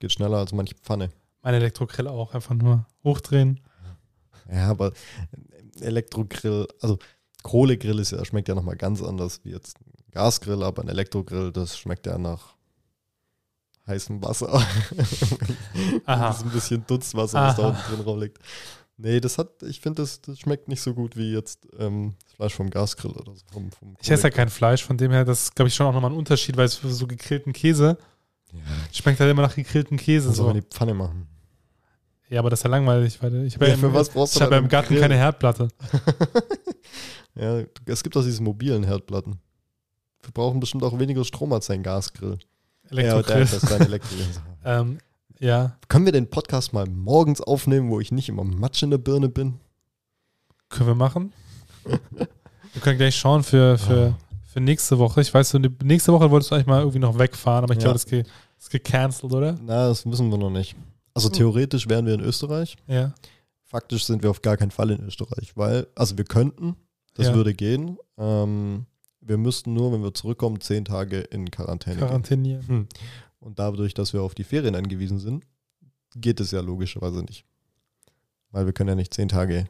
[0.00, 1.10] Geht schneller als manche Pfanne.
[1.42, 3.60] Mein Elektrogrill auch, einfach nur hochdrehen.
[4.50, 4.92] Ja, aber
[5.80, 6.98] Elektrogrill, also
[7.42, 11.52] Kohlegrill ist ja, schmeckt ja nochmal ganz anders wie jetzt ein Gasgrill, aber ein Elektrogrill,
[11.52, 12.54] das schmeckt ja nach
[13.86, 14.52] heißem Wasser.
[16.06, 16.28] Aha.
[16.28, 17.68] Das ist ein bisschen Dutzwasser, was da Aha.
[17.70, 18.38] unten drin rumliegt.
[19.02, 22.54] Nee, das hat, ich finde, das, das schmeckt nicht so gut wie jetzt ähm, Fleisch
[22.54, 23.42] vom Gasgrill oder so.
[23.52, 25.86] Vom, vom Ich esse ja kein Fleisch, von dem her, das ist, glaube ich, schon
[25.86, 27.98] auch nochmal ein Unterschied, weil es für so gegrillten Käse
[28.92, 30.26] schmeckt halt immer nach gegrillten Käse.
[30.28, 30.44] Soll So.
[30.44, 31.26] man die Pfanne machen.
[32.28, 34.68] Ja, aber das ist ja langweilig, weil ich habe ja, Ja, im- ich ja im
[34.68, 35.00] Garten Grill?
[35.00, 35.68] keine Herdplatte.
[37.34, 39.38] Ja, es gibt auch diese mobilen Herdplatten.
[40.22, 42.38] Wir brauchen bestimmt auch weniger Strom als ein Gasgrill.
[42.90, 43.40] Ja, Elektrogrill.
[43.40, 44.26] das ist ein Elektrogrill.
[44.66, 44.98] ähm,
[45.42, 48.98] ja, Können wir den Podcast mal morgens aufnehmen, wo ich nicht immer Matsch in der
[48.98, 49.58] Birne bin?
[50.70, 51.32] können wir machen.
[51.84, 54.14] wir können gleich schauen für, für,
[54.46, 55.20] für nächste Woche.
[55.20, 57.84] Ich weiß, du, nächste Woche wolltest du eigentlich mal irgendwie noch wegfahren, aber ich Ja.
[57.84, 58.24] glaube, das ge-
[58.58, 59.58] ist gecancelt, oder?
[59.62, 60.74] Na, das wissen wir noch nicht.
[61.12, 61.34] Also Hm.
[61.34, 62.76] theoretisch wären wir in Österreich.
[62.86, 63.12] Ja.
[63.64, 66.76] Faktisch sind wir auf gar keinen Fall in Österreich, weil, also wir könnten,
[67.14, 67.34] das Ja.
[67.34, 67.98] würde gehen.
[68.16, 68.86] Ähm,
[69.20, 72.06] wir müssten nur, wenn wir zurückkommen, zehn Tage in Quarantäne gehen.
[72.06, 72.66] Quarantänieren.
[72.68, 72.86] Hm.
[73.42, 75.44] Und dadurch, dass wir auf die Ferien angewiesen sind,
[76.14, 77.44] geht es ja logischerweise nicht.
[78.52, 79.66] Weil wir können ja nicht zehn Tage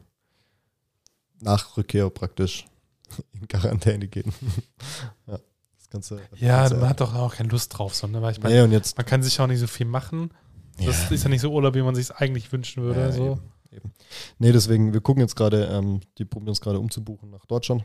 [1.39, 2.65] nach Rückkehr praktisch
[3.33, 4.31] in Quarantäne gehen.
[5.27, 5.39] ja,
[5.75, 6.21] das Ganze.
[6.35, 8.21] Ja, das man hat doch auch keine Lust drauf, so, ne?
[8.21, 8.95] weil ich meine, Nee, und jetzt.
[8.95, 10.31] man kann sich auch nicht so viel machen.
[10.77, 12.99] Das ist ja nicht so Urlaub, wie man sich es eigentlich wünschen würde.
[12.99, 13.25] Ja, so.
[13.25, 13.93] eben, eben.
[14.37, 17.83] Nee, deswegen, wir gucken jetzt gerade, ähm, die probieren es gerade umzubuchen nach Deutschland.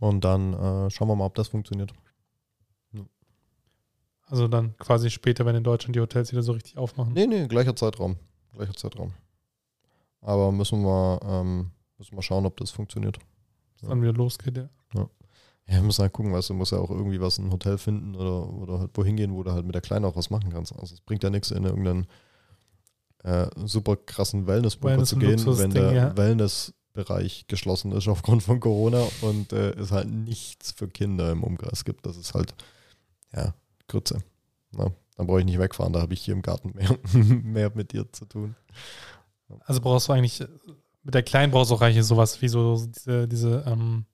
[0.00, 1.92] Und dann äh, schauen wir mal, ob das funktioniert.
[4.30, 7.12] Also dann quasi später, wenn in Deutschland die Hotels wieder so richtig aufmachen.
[7.14, 8.16] Nee, nee, gleicher Zeitraum.
[8.54, 9.12] Gleicher Zeitraum.
[10.20, 13.18] Aber müssen wir, ähm, müssen wir schauen, ob das funktioniert.
[13.80, 14.68] Dass dann wieder losgeht, ja.
[14.94, 18.14] Ja, wir müssen halt gucken, weißt du, musst ja auch irgendwie was, ein Hotel finden
[18.14, 20.72] oder, oder halt wohin gehen, wo du halt mit der Kleinen auch was machen kannst.
[20.72, 22.06] Also es bringt ja nichts, in irgendeinen
[23.22, 26.16] äh, super krassen Wellness-Bunker Wellness- zu gehen, wenn der ja.
[26.16, 31.84] Wellnessbereich geschlossen ist aufgrund von Corona und äh, es halt nichts für Kinder im Umkreis
[31.84, 32.06] gibt.
[32.06, 32.54] Das ist halt,
[33.34, 33.54] ja,
[33.88, 34.18] Grütze.
[34.70, 36.96] Na, dann brauche ich nicht wegfahren, da habe ich hier im Garten mehr,
[37.42, 38.54] mehr mit dir zu tun.
[39.64, 40.40] Also brauchst du eigentlich,
[41.02, 44.04] mit der Kleinen brauchst du auch eigentlich sowas wie so diese, diese ähm,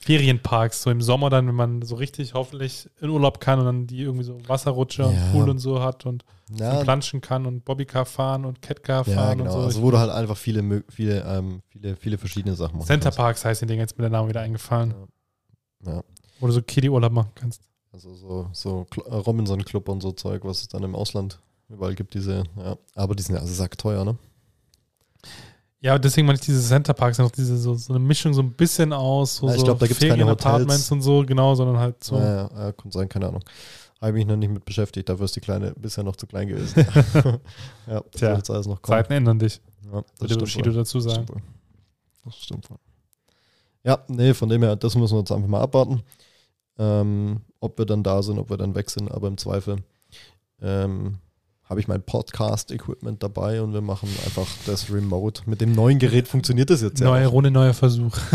[0.00, 3.86] Ferienparks, so im Sommer dann, wenn man so richtig hoffentlich in Urlaub kann und dann
[3.86, 5.08] die irgendwie so Wasserrutsche Ja.
[5.08, 9.14] und Pool und so hat und Ja, planschen kann und Bobbycar fahren und Catcar ja
[9.14, 9.50] fahren genau.
[9.54, 9.66] und so.
[9.66, 13.10] Also wo du halt einfach viele, viele, ähm, viele, viele verschiedene Sachen machen Center.
[13.10, 14.94] Parks heißt den Ding jetzt mit der Name wieder eingefallen,
[15.84, 16.02] Ja.
[16.40, 17.62] wo du so Kiddie-Urlaub machen kannst.
[17.92, 21.94] Also so, so äh, Robinson Club und so Zeug, was es dann im Ausland überall
[21.94, 22.76] gibt, diese, ja.
[22.94, 24.16] Aber die sind ja also sackteuer, ne?
[25.80, 28.52] Ja, deswegen meine ich diese Center Parks, noch diese so, so eine Mischung so ein
[28.52, 30.90] bisschen aus, so, Ja, ich so glaub, da gibt's keine Hotels.
[30.90, 32.16] und so, genau, sondern halt so.
[32.16, 33.44] Ja, ja, ja, kann sein, keine Ahnung.
[34.00, 36.80] Habe mich noch nicht mit beschäftigt, dafür ist die Kleine bisher noch zu klein gewesen.
[37.86, 38.96] ja, das Tja, wird jetzt alles noch kommen.
[38.98, 39.60] Zeiten ändern dich,
[39.92, 40.74] Ja, das würde Bushido wohl.
[40.74, 41.24] dazu sagen.
[41.24, 41.42] stimmt.
[42.24, 42.78] Das stimmt wohl.
[43.84, 46.02] Ja, nee, von dem her, das müssen wir jetzt einfach mal abwarten.
[46.78, 49.78] Ähm, ob wir dann da sind, ob wir dann weg sind, aber im Zweifel
[50.60, 51.18] ähm,
[51.64, 55.42] habe ich mein Podcast-Equipment dabei und wir machen einfach das Remote.
[55.46, 57.28] Mit dem neuen Gerät funktioniert das jetzt Neue ja.
[57.28, 58.16] Runde, neuer Versuch.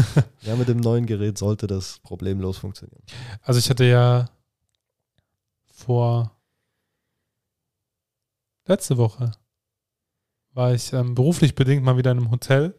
[0.42, 3.02] Ja, mit dem neuen Gerät sollte das problemlos funktionieren.
[3.42, 4.30] Also ich hatte ja
[5.72, 6.36] vor
[8.68, 9.32] letzte Woche
[10.54, 12.76] war ich ähm, beruflich bedingt mal wieder in einem Hotel.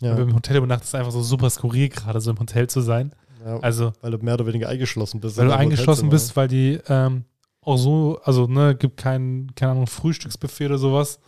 [0.00, 2.82] Ja, Und Im Hotel übernachtet ist einfach so super skurril, gerade so im Hotel zu
[2.82, 3.14] sein.
[3.46, 5.36] Ja, Also, weil du mehr oder weniger eingeschlossen bist.
[5.36, 7.24] weil du eingeschlossen bist, weil die ähm,
[7.60, 11.20] auch so, also, ne, gibt kein, keine Ahnung, Frühstücksbuffet oder sowas.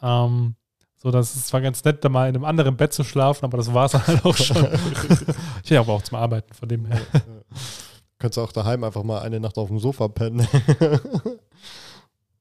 [0.00, 0.54] Ähm,
[0.96, 3.56] so, das ist zwar ganz nett, da mal in einem anderen Bett zu schlafen, aber
[3.58, 4.56] das war es halt auch schon.
[5.64, 7.00] ich will aber auch zum Arbeiten, von dem her.
[7.12, 7.22] Ja, ja.
[8.18, 10.46] Könntest auch daheim einfach mal eine Nacht auf dem Sofa pennen.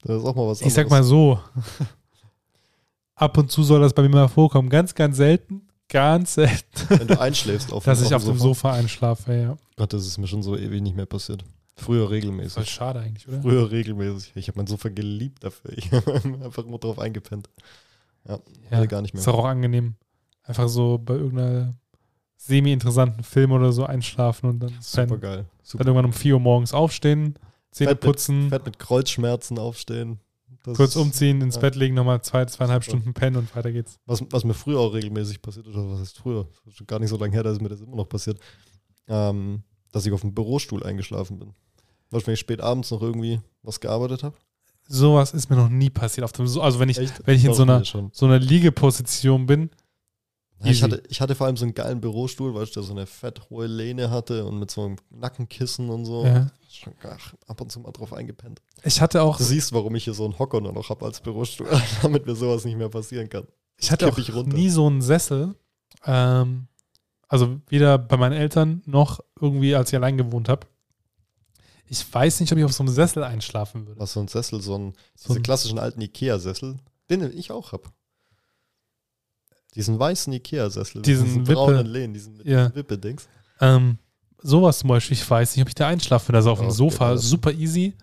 [0.04, 1.40] das ist auch mal was Ich sag mal so,
[3.16, 4.70] ab und zu soll das bei mir mal vorkommen.
[4.70, 8.74] Ganz, ganz selten, ganz selten, Wenn du einschläfst auf, dass dem- ich auf dem Sofa
[8.74, 9.58] einschlafe, ja.
[9.78, 11.44] Gott, das ist mir schon so ewig nicht mehr passiert.
[11.78, 12.70] Früher Voll regelmäßig.
[12.70, 13.42] schade eigentlich, oder?
[13.42, 14.32] Früher regelmäßig.
[14.36, 15.78] Ich habe mein Sofa geliebt dafür.
[15.78, 17.50] Ich habe einfach nur drauf eingepennt.
[18.28, 18.40] Ja,
[18.72, 19.20] Ja, gar nicht mehr.
[19.22, 19.96] Ist auch, angenehm.
[20.44, 21.76] Einfach so bei irgendeiner
[22.38, 25.38] semi-interessanten Film oder so einschlafen und dann, Super geil.
[25.38, 25.86] dann Super.
[25.86, 27.36] irgendwann um 4 Uhr morgens aufstehen,
[27.72, 30.20] Zähne Fett mit- putzen, Fett mit Kreuzschmerzen aufstehen.
[30.66, 31.62] Das kurz umziehen, ins ja.
[31.62, 32.84] Bett legen, nochmal zwei, zweieinhalb.
[32.84, 34.00] Stunden pennen und weiter geht's.
[34.06, 36.48] Was, was mir früher auch regelmäßig passiert ist, oder was heißt früher?
[36.88, 38.40] Gar nicht so lange her, dass mir das immer noch passiert.
[39.08, 41.54] Ähm, dass ich auf dem Bürostuhl eingeschlafen bin.
[42.10, 44.36] Weißt du, wenn ich spät abends noch irgendwie was gearbeitet habe?
[44.88, 46.26] Sowas ist mir noch nie passiert.
[46.26, 47.26] Auf dem so also wenn ich, Echt?
[47.26, 49.70] wenn ich in so einer, so einer Liegeposition bin,
[50.66, 52.92] Ja, ich, hatte, ich hatte vor allem so einen geilen Bürostuhl, weil ich der so
[52.92, 56.26] eine fett hohe Lehne hatte und mit so einem Nackenkissen und so.
[56.26, 56.52] ja.
[56.70, 58.62] Schon ach, ab und zu mal drauf eingepennt.
[58.84, 61.22] Ich hatte auch, Du siehst, warum ich hier so einen Hocker nur noch habe als
[61.22, 61.68] Bürostuhl,
[62.02, 63.48] damit mir sowas nicht mehr passieren kann.
[63.78, 65.56] ich hatte auch ich nie so einen Sessel.
[66.06, 66.68] Ähm,
[67.30, 70.68] also weder bei meinen Eltern noch irgendwie, als ich allein gewohnt habe.
[71.88, 74.00] Ich weiß nicht, ob ich auf so einem Sessel einschlafen würde.
[74.00, 76.76] Was so ein Sessel, so ein, So diese ein- klassischen alten Ikea-Sessel,
[77.10, 77.84] den ich auch habe.
[79.76, 81.02] Diesen weißen Ikea-Sessel.
[81.02, 82.74] Diesen diesen Wippe- braunen Lehnen, diesen Ja.
[82.74, 83.28] Wippe-Dings.
[83.60, 83.98] Ähm,
[84.42, 86.38] sowas zum Beispiel, ich weiß nicht, ob ich da einschlafen würde.
[86.38, 87.18] Also auf dem Ja, Sofa, genau.
[87.22, 87.94] super easy.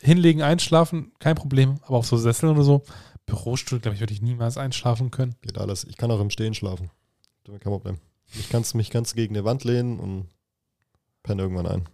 [0.00, 1.78] Hinlegen, einschlafen, kein Problem.
[1.82, 2.82] Aber auf so Sessel oder so,
[3.24, 5.34] Bürostuhl, glaube ich, würde ich niemals einschlafen können.
[5.42, 5.84] Geht alles.
[5.84, 6.90] Ich kann auch im Stehen schlafen.
[7.46, 7.96] Kein Problem.
[8.34, 10.26] Ich kann's, mich kannst gegen eine Wand lehnen und
[11.22, 11.88] penne irgendwann ein.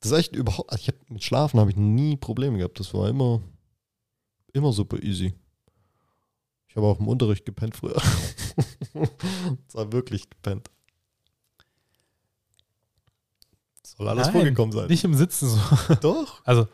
[0.00, 0.72] Das ist echt überhaupt.
[0.78, 2.78] Ich hab, mit Schlafen habe ich nie Probleme gehabt.
[2.78, 3.40] Das war immer,
[4.52, 5.34] immer super easy.
[6.76, 7.94] Ich habe auch im Unterricht gepennt früher.
[8.92, 10.68] das war wirklich gepennt.
[13.82, 14.86] Soll alles Nein, vorgekommen sein.
[14.88, 15.58] Nicht im Sitzen so.
[16.02, 16.42] Doch.
[16.44, 16.68] Also,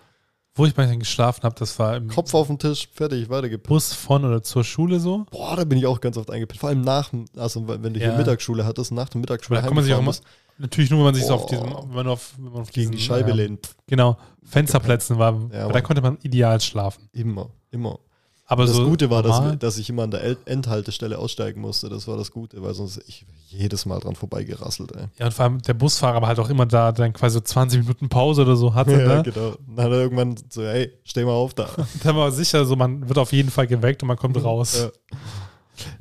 [0.56, 3.68] wo ich manchmal geschlafen habe, das war im Kopf auf den Tisch, fertig, weitergepennt.
[3.68, 5.24] Bus von oder zur Schule so.
[5.30, 6.58] Boah, da bin ich auch ganz oft eingepennt.
[6.58, 8.16] Vor allem nach, also wenn du hier Ja.
[8.16, 10.16] Mittagsschule hattest, nach der Mittagsschule Da kann man sich auch immer,
[10.58, 12.90] natürlich nur, wenn man sich so auf diesem, wenn man auf, wenn man auf gegen
[12.90, 13.58] diesen, die Scheibe ähm, lehnen.
[13.86, 17.08] Genau, Fensterplätzen war, Ja, da konnte man ideal schlafen.
[17.12, 18.00] Immer, immer.
[18.46, 21.60] Aber das so Gute war, dass, wir- dass ich immer an der El- Endhaltestelle aussteigen
[21.60, 21.88] musste.
[21.88, 25.04] Das war das Gute, weil sonst ich jedes Mal dran vorbeigerasselt, ey.
[25.18, 27.80] Ja, und vor allem der Busfahrer war halt auch immer da, dann quasi so 20
[27.80, 28.92] Minuten Pause oder so hatte.
[28.92, 29.22] Ja, ne?
[29.22, 29.52] genau.
[29.74, 31.68] Dann hat er irgendwann so, hey, steh mal auf da.
[32.02, 34.76] Da war sicher so, man wird auf jeden Fall geweckt und man kommt raus.
[34.82, 34.90] Ja.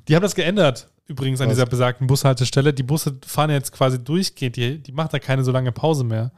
[0.07, 1.55] Die haben das geändert, übrigens an Was?
[1.55, 2.73] dieser besagten Bushaltestelle.
[2.73, 6.31] Die Busse fahren jetzt quasi durchgehend, die, die machen da keine so lange Pause mehr.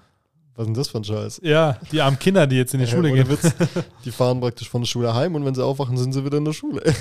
[0.56, 1.42] Was ist denn das für ein Scheiß?
[1.44, 3.28] Ja, die armen Kinder, die jetzt in die Schule gehen.
[3.28, 3.54] Witz.
[4.06, 6.46] Die fahren praktisch von der Schule heim und wenn sie aufwachen, sind sie wieder in
[6.46, 6.82] der Schule.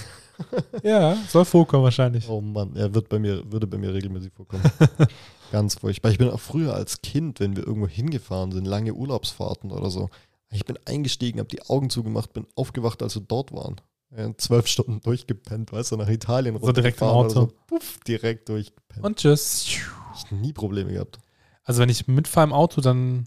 [0.83, 2.29] Ja, soll vorkommen wahrscheinlich.
[2.29, 4.62] Oh Mann, er wird bei mir, würde bei mir regelmäßig vorkommen.
[5.53, 6.11] Ganz furchtbar.
[6.11, 10.09] Ich bin auch früher als Kind, wenn wir irgendwo hingefahren sind, lange Urlaubsfahrten oder so,
[10.51, 13.77] ich bin eingestiegen, habe die Augen zugemacht, bin aufgewacht, als wir dort waren.
[14.17, 17.29] Ja, zwölf Stunden durchgepennt, weißt du, nach Italien So direkt im Auto.
[17.29, 19.05] So, puff, direkt durchgepennt.
[19.05, 19.67] Und tschüss.
[20.15, 21.19] ich nie Probleme gehabt.
[21.65, 23.27] Also wenn ich mitfahre im Auto, dann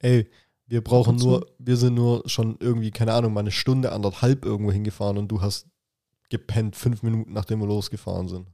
[0.00, 0.28] Ey,
[0.66, 4.70] wir brauchen nur, wir sind nur schon irgendwie, keine Ahnung, mal eine Stunde, anderthalb irgendwo
[4.70, 5.66] hingefahren und du hast
[6.28, 8.46] gepennt, fünf Minuten, nachdem wir losgefahren sind.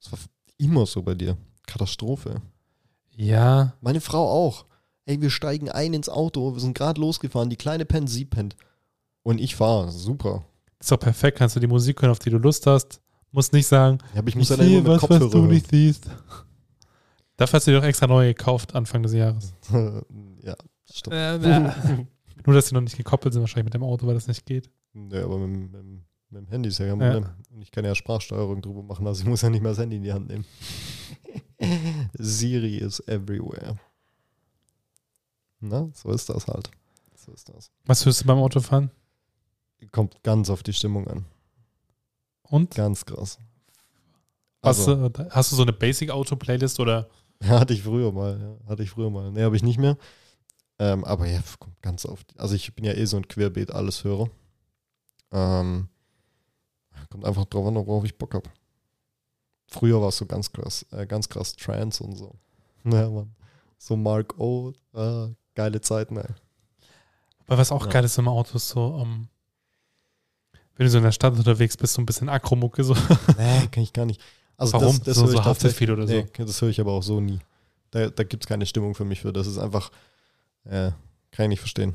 [0.00, 0.18] Das war
[0.56, 1.36] immer so bei dir.
[1.66, 2.40] Katastrophe.
[3.14, 4.64] ja, Meine Frau auch.
[5.04, 8.56] Ey, wir steigen ein ins Auto, wir sind gerade losgefahren, die kleine pennt, sie pennt.
[9.22, 10.44] Und ich fahre, super.
[10.80, 11.38] ist doch perfekt.
[11.38, 13.00] Kannst du die Musik hören, auf die du Lust hast.
[13.32, 15.48] Musst nicht sagen, Ja, aber ich muss dann immer mit was, was Kopfhörer du hören.
[15.50, 16.06] nicht siehst.
[17.38, 19.54] Dafür hast du dir doch extra neue gekauft Anfang des Jahres.
[20.42, 20.54] ja,
[20.92, 21.16] stimmt.
[22.46, 24.68] Nur, dass die noch nicht gekoppelt sind wahrscheinlich mit dem Auto, weil das nicht geht.
[24.94, 25.84] Ja, aber mit, mit,
[26.30, 27.12] mit dem Handy ist ja kein Ja.
[27.12, 27.30] Problem.
[27.52, 29.96] Und ich kann ja Sprachsteuerung drüber machen, also ich muss ja nicht mehr das Handy
[29.96, 30.44] in die Hand nehmen.
[32.18, 33.76] Siri is everywhere.
[35.60, 36.70] Na, so ist das halt.
[37.16, 37.70] So ist das.
[37.84, 38.90] Was hörst du beim Autofahren?
[39.92, 41.24] Kommt ganz auf die Stimmung an.
[42.42, 42.74] Und?
[42.74, 43.38] Ganz krass.
[44.62, 47.08] Hast, Also, du, hast du so eine Basic-Auto-Playlist oder?
[47.42, 48.38] Ja, hatte ich früher mal.
[48.64, 49.30] Ja, hatte ich früher mal.
[49.30, 49.96] Nee, habe ich nicht mehr.
[50.78, 52.02] Ähm, aber ja, kommt ganz.
[52.02, 54.30] Die, also ich bin ja eh so ein Querbeet alles höre.
[55.32, 55.88] Ähm,
[57.10, 58.48] kommt einfach drauf an, worauf ich Bock habe.
[59.70, 62.34] Früher war es so ganz krass, äh, ganz krass Trance und so.
[62.84, 63.34] Ja, Mann.
[63.76, 66.24] So Mark O, ah, geile Zeiten, ey.
[67.46, 67.90] Weil was auch Ja.
[67.92, 69.28] geil ist im Auto, ist so, um,
[70.76, 72.94] wenn du so in der Stadt unterwegs bist, so ein bisschen Akromucke, so.
[73.36, 74.20] Nee, kann ich gar nicht.
[74.58, 74.96] Also Warum?
[74.98, 76.12] Das, das so höre ich so Haftbefehl oder so.
[76.12, 77.38] Nee, das höre ich aber auch so nie.
[77.90, 79.32] Da, da gibt es keine Stimmung für mich für.
[79.32, 79.90] Das ist einfach,
[80.64, 80.90] äh,
[81.30, 81.94] kann ich nicht verstehen.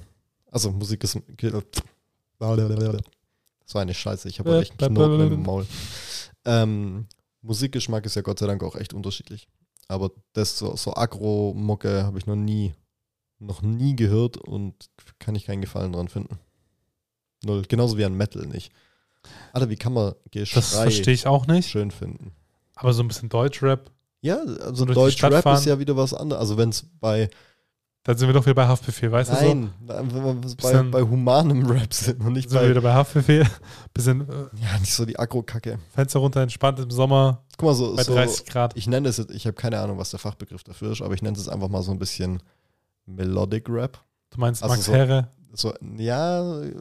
[0.50, 1.84] Also Musik ist, das
[2.40, 4.30] war eine Scheiße.
[4.30, 5.68] Ich habe echt einen Knoten im Maul.
[6.46, 7.08] Ähm,
[7.42, 9.48] Musikgeschmack ist ja Gott sei Dank auch echt unterschiedlich.
[9.88, 12.74] Aber das so, so Agro-Mucke habe ich noch nie,
[13.40, 16.40] noch nie gehört und kann ich keinen Gefallen dran finden.
[17.44, 17.64] Null.
[17.68, 18.72] Genauso wie an Metal nicht.
[19.52, 21.70] Alter, wie kann man Geschrei Das verstehe ich auch nicht.
[21.70, 22.32] schön finden?
[22.76, 26.40] Aber so ein bisschen Deutschrap, Ja, also Stadt Deutsch-Rap ist ja wieder was anderes.
[26.42, 27.30] Also wenn es bei,
[28.04, 29.46] dann sind wir doch wieder bei Haftbefehl, weißt du so?
[29.46, 32.94] nein, wenn wir bei, bei humanem Rap sind und nicht Sind wir bei, wieder bei
[32.94, 33.48] Haftbefehl.
[33.94, 35.80] Bisschen äh, ja, nicht so die Agro-Kacke.
[35.94, 38.76] Fenster runter, entspannt im Sommer Guck mal, so, bei so 30 Grad.
[38.76, 41.22] ich nenne es jetzt, ich habe keine Ahnung, was der Fachbegriff dafür ist, aber ich
[41.22, 42.42] nenne es einfach mal so ein bisschen
[43.06, 44.04] Melodic Rap.
[44.32, 45.28] Du meinst also Max so- Herre?
[45.56, 46.74] So, ja, äh,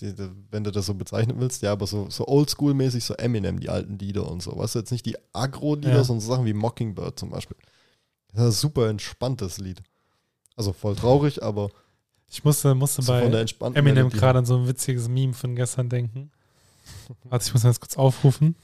[0.00, 3.60] die, die, wenn du das so bezeichnen willst, ja, aber so, so oldschool-mäßig, so Eminem,
[3.60, 4.56] die alten Lieder und so.
[4.56, 6.04] Weißt du, jetzt nicht die Agro-Lieder, Ja.
[6.04, 7.56] sondern so Sachen wie Mockingbird zum Beispiel.
[8.32, 9.82] Das ist ein super entspanntes Lied.
[10.56, 11.70] Also voll traurig, aber
[12.28, 14.16] Ich musste, musste so bei Eminem Melodie.
[14.16, 16.30] gerade an so ein witziges Meme von gestern denken.
[17.24, 18.56] Warte, ich muss das kurz aufrufen.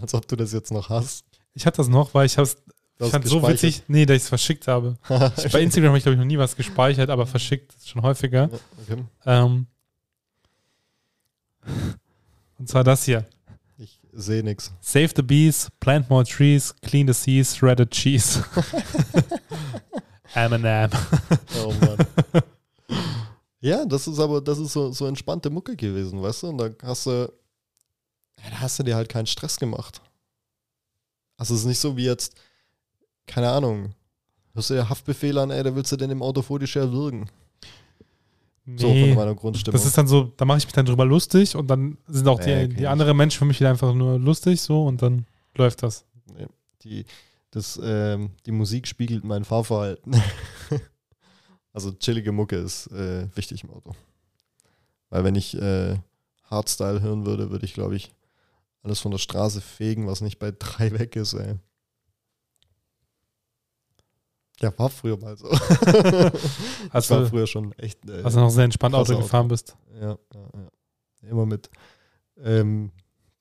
[0.00, 1.24] Als ob du das jetzt noch hast.
[1.54, 2.56] Ich hatte das noch, weil ich hab's,
[2.96, 4.96] Du ich fand so witzig, nee, dass ich es verschickt habe.
[5.08, 8.48] Bei Instagram habe ich, glaube ich, noch nie was gespeichert, aber verschickt schon häufiger.
[8.88, 9.02] Okay.
[9.26, 9.66] Ähm,
[12.58, 13.24] und zwar das hier.
[13.76, 14.72] Ich sehe nichts.
[14.80, 18.44] Save the bees, plant more trees, clean the seas, shredded cheese.
[20.34, 20.90] Eminem.
[21.62, 22.42] Oh Mann.
[23.60, 26.48] ja, das ist aber, das ist so, so entspannte Mucke gewesen, weißt du?
[26.48, 27.32] Und da hast du,
[28.42, 30.00] ja, da hast du dir halt keinen Stress gemacht.
[31.36, 32.34] Also es ist nicht so wie jetzt,
[33.26, 33.94] keine Ahnung,
[34.54, 36.90] hörst du dir Haftbefehl an, ey, da willst du denn im Auto vor die Share
[38.64, 38.78] würgen.
[38.78, 39.72] So von Nee, meiner Grundstimmung.
[39.74, 42.40] das ist dann so, da mache ich mich dann drüber lustig und dann sind auch
[42.40, 42.88] die, Nee, die ich.
[42.88, 46.04] anderen Menschen für mich wieder einfach nur lustig so und dann läuft das.
[46.82, 47.04] die,
[47.50, 50.14] das, ähm, die Musik spiegelt mein Fahrverhalten.
[51.72, 53.92] also chillige Mucke ist äh, wichtig im Auto.
[55.10, 55.96] Weil wenn ich äh,
[56.44, 58.12] Hardstyle hören würde, würde ich, glaube ich,
[58.82, 61.54] alles von der Straße fegen, was nicht bei drei weg ist, ey.
[64.60, 65.50] Ja, war früher mal so.
[65.52, 65.60] ich
[66.90, 68.08] Als war du, früher schon echt.
[68.08, 69.76] Äh, als du noch sehr entspannt Auto gefahren bist.
[69.94, 71.28] ja, ja, ja.
[71.28, 71.70] Immer mit
[72.38, 72.92] ähm,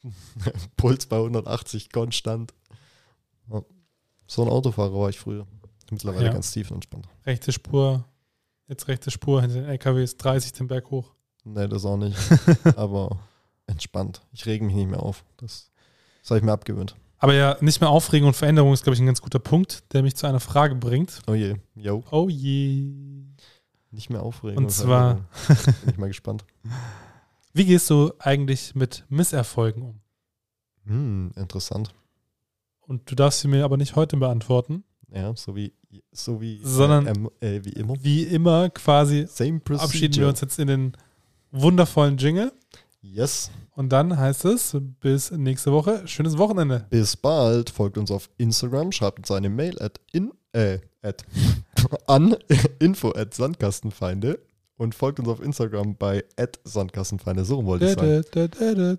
[0.77, 2.53] Puls bei 180 konstant.
[3.51, 3.61] Ja.
[4.27, 5.45] So ein Autofahrer war ich früher.
[5.91, 6.33] Mittlerweile Ja.
[6.33, 7.07] ganz tief entspannt.
[7.25, 8.05] Rechte Spur,
[8.67, 11.13] jetzt rechte Spur hinter den LKWs, 30 den Berg hoch.
[11.43, 12.17] Nee, das auch nicht.
[12.77, 13.19] Aber
[13.67, 14.21] entspannt.
[14.31, 15.23] Ich rege mich nicht mehr auf.
[15.37, 15.71] Das,
[16.21, 16.95] das habe ich mir abgewöhnt.
[17.23, 20.03] Aber ja, nicht mehr Aufregung und Veränderung ist, glaube ich, ein ganz guter Punkt, der
[20.03, 21.21] mich zu einer Frage bringt.
[21.25, 21.55] Oh je.
[21.73, 22.03] Yo.
[22.11, 22.91] Oh je.
[23.91, 24.57] Nicht mehr aufregen.
[24.57, 25.55] Und zwar- Bin
[25.91, 26.43] ich mal gespannt.
[27.53, 29.99] Wie gehst du eigentlich mit Misserfolgen um?
[30.85, 31.93] Hm, interessant.
[32.81, 34.83] Und du darfst sie mir aber nicht heute beantworten.
[35.09, 35.71] Ja, so wie,
[36.11, 37.95] so wie, Sondern- äh, ähm, äh, wie immer.
[38.03, 39.77] Wie immer quasi Same procedure.
[39.77, 40.97] verabschieden wir uns jetzt in den
[41.51, 42.51] wundervollen Jingle.
[43.01, 43.49] Yes.
[43.75, 46.07] Und dann heißt es bis nächste Woche.
[46.07, 46.85] Schönes Wochenende.
[46.89, 47.71] Bis bald.
[47.71, 51.25] Folgt uns auf Instagram, schreibt uns eine Mail at in, äh, at,
[52.07, 52.35] an
[52.79, 54.39] info at Sandkastenfeinde
[54.77, 57.45] und folgt uns auf Instagram bei at Sandkastenfeinde.
[57.45, 58.97] So wollte ich sagen.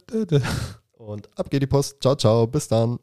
[0.93, 2.01] Und ab geht die Post.
[2.01, 2.47] Ciao, ciao.
[2.47, 2.99] Bis dann.